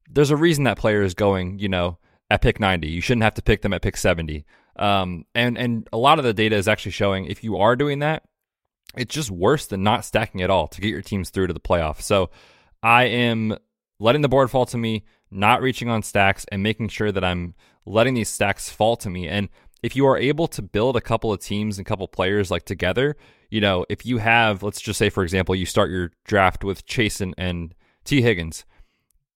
[0.07, 1.97] There's a reason that player is going, you know,
[2.29, 2.87] at pick 90.
[2.87, 4.45] You shouldn't have to pick them at pick 70.
[4.75, 7.97] Um, and and a lot of the data is actually showing if you are doing
[7.99, 8.25] that,
[8.95, 11.59] it's just worse than not stacking at all to get your teams through to the
[11.59, 12.03] playoffs.
[12.03, 12.29] So
[12.83, 13.57] I am
[13.99, 17.55] letting the board fall to me, not reaching on stacks, and making sure that I'm
[17.85, 19.27] letting these stacks fall to me.
[19.27, 19.49] And
[19.81, 23.15] if you are able to build a couple of teams and couple players like together,
[23.49, 26.85] you know, if you have, let's just say, for example, you start your draft with
[26.85, 27.73] Chase and, and
[28.03, 28.65] Tee Higgins,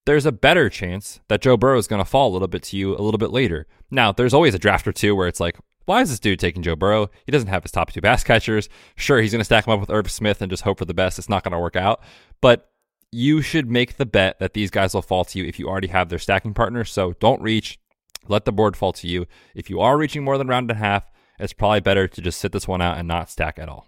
[0.06, 2.76] there's a better chance that Joe Burrow is going to fall a little bit to
[2.76, 3.66] you a little bit later.
[3.90, 6.62] Now, there's always a draft or two where it's like, why is this dude taking
[6.62, 7.10] Joe Burrow?
[7.26, 8.68] He doesn't have his top two pass catchers.
[8.96, 10.94] Sure, he's going to stack him up with Irv Smith and just hope for the
[10.94, 11.18] best.
[11.18, 12.02] It's not going to work out.
[12.40, 12.70] But
[13.14, 15.86] you should make the bet that these guys will fall to you if you already
[15.86, 16.82] have their stacking partner.
[16.82, 17.78] So don't reach.
[18.26, 19.26] Let the board fall to you.
[19.54, 22.40] If you are reaching more than round and a half, it's probably better to just
[22.40, 23.86] sit this one out and not stack at all.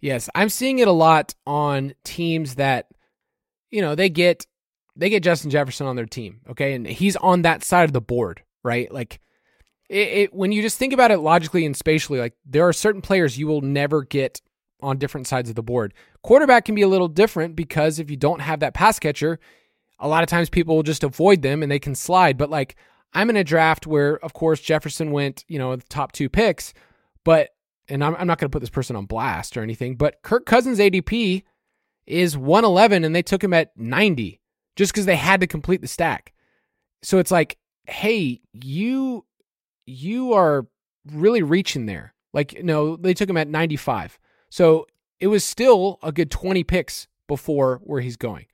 [0.00, 2.88] Yes, I'm seeing it a lot on teams that,
[3.70, 4.46] you know, they get
[4.96, 8.00] they get Justin Jefferson on their team, okay, and he's on that side of the
[8.00, 8.90] board, right?
[8.90, 9.20] Like,
[9.88, 13.02] it, it, when you just think about it logically and spatially, like there are certain
[13.02, 14.40] players you will never get
[14.80, 15.94] on different sides of the board.
[16.22, 19.38] Quarterback can be a little different because if you don't have that pass catcher,
[19.98, 22.36] a lot of times people will just avoid them and they can slide.
[22.36, 22.76] But like
[23.12, 26.74] I'm in a draft where, of course, Jefferson went, you know, the top two picks,
[27.24, 27.50] but
[27.88, 30.44] and I'm, I'm not going to put this person on blast or anything, but Kirk
[30.44, 31.44] Cousins ADP
[32.06, 34.40] is 111 and they took him at 90
[34.74, 36.32] just because they had to complete the stack.
[37.02, 39.24] So it's like, hey, you
[39.86, 40.66] you are
[41.12, 42.12] really reaching there.
[42.32, 44.18] Like, no, they took him at 95.
[44.48, 44.86] So
[45.20, 48.46] it was still a good 20 picks before where he's going.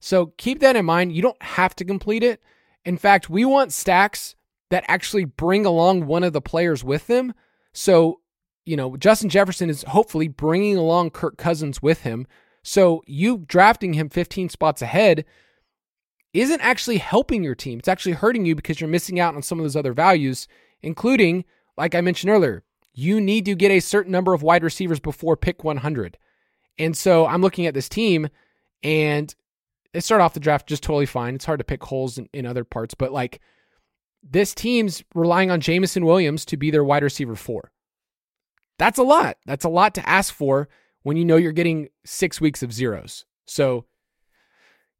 [0.00, 1.12] So keep that in mind.
[1.12, 2.42] You don't have to complete it.
[2.84, 4.34] In fact, we want stacks
[4.70, 7.34] that actually bring along one of the players with them.
[7.72, 8.20] So,
[8.64, 12.26] you know, Justin Jefferson is hopefully bringing along Kirk Cousins with him.
[12.62, 15.24] So you drafting him 15 spots ahead
[16.34, 17.78] isn't actually helping your team.
[17.78, 20.46] It's actually hurting you because you're missing out on some of those other values,
[20.82, 21.44] including,
[21.76, 22.62] like I mentioned earlier,
[22.98, 26.18] you need to get a certain number of wide receivers before pick 100.
[26.80, 28.28] And so I'm looking at this team
[28.82, 29.32] and
[29.92, 31.36] they start off the draft just totally fine.
[31.36, 33.40] It's hard to pick holes in, in other parts, but like
[34.28, 37.70] this team's relying on Jameson Williams to be their wide receiver four.
[38.80, 39.36] That's a lot.
[39.46, 40.68] That's a lot to ask for
[41.04, 43.24] when you know you're getting six weeks of zeros.
[43.46, 43.84] So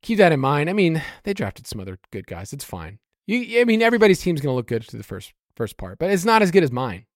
[0.02, 0.70] keep that in mind.
[0.70, 2.52] I mean, they drafted some other good guys.
[2.52, 3.00] It's fine.
[3.26, 6.10] You, I mean, everybody's team's going to look good to the first first part, but
[6.10, 7.06] it's not as good as mine.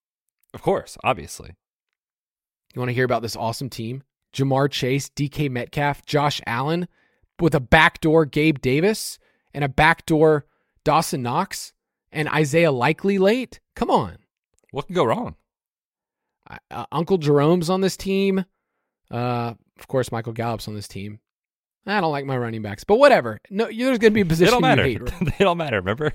[0.54, 1.54] Of course, obviously.
[2.74, 4.02] You want to hear about this awesome team?
[4.34, 6.88] Ja'Marr Chase, DK Metcalf, Josh Allen,
[7.40, 9.18] with a backdoor Gabe Davis
[9.52, 10.46] and a backdoor
[10.84, 11.72] Dawson Knox
[12.10, 13.60] and Isaiah Likely late.
[13.76, 14.18] Come on.
[14.70, 15.36] What can go wrong?
[16.70, 18.44] Uh, Uncle Jerome's on this team.
[19.10, 21.20] Uh, of course, Michael Gallup's on this team.
[21.86, 23.40] I don't like my running backs, but whatever.
[23.50, 24.86] No, there's going to be a They position don't matter.
[24.86, 25.34] you hate.
[25.38, 25.76] they don't matter.
[25.76, 26.12] Remember?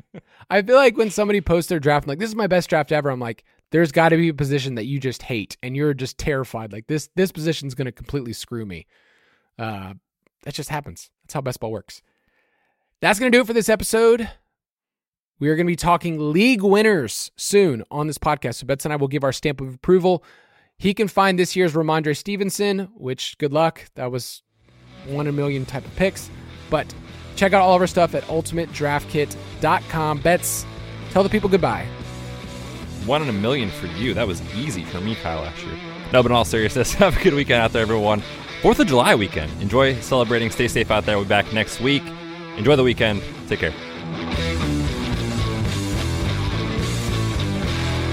[0.50, 2.90] I feel like when somebody posts their draft, I'm like, this is my best draft
[2.90, 3.10] ever.
[3.10, 6.18] I'm like, there's got to be a position that you just hate, and you're just
[6.18, 6.72] terrified.
[6.72, 8.86] Like this, this position's going to completely screw me.
[9.58, 9.94] Uh,
[10.42, 11.10] that just happens.
[11.22, 12.02] That's how best ball works.
[13.00, 14.28] That's going to do it for this episode.
[15.38, 18.56] We are going to be talking league winners soon on this podcast.
[18.56, 20.22] So Betts and I will give our stamp of approval.
[20.76, 23.86] He can find this year's Rhamondre Stevenson, which good luck.
[23.94, 24.42] That was
[25.06, 26.30] one in a million type of picks.
[26.68, 26.94] But
[27.36, 30.20] check out all of our stuff at ultimatedraftkit.com.
[30.20, 30.66] Betts,
[31.10, 31.86] tell the people goodbye.
[33.06, 34.14] One in a million for you.
[34.14, 35.78] That was easy for me, Kyle, year.
[36.12, 38.22] No, but in all seriousness, have a good weekend out there, everyone.
[38.62, 39.50] Fourth of July weekend.
[39.62, 40.50] Enjoy celebrating.
[40.50, 41.16] Stay safe out there.
[41.16, 42.02] We'll be back next week.
[42.56, 43.22] Enjoy the weekend.
[43.48, 43.72] Take care.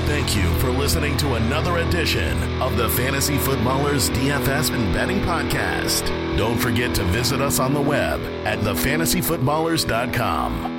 [0.08, 6.08] Thank you for listening to another edition of the Fantasy Footballers DFS and Betting Podcast.
[6.38, 10.77] Don't forget to visit us on the web at thefantasyfootballers.com.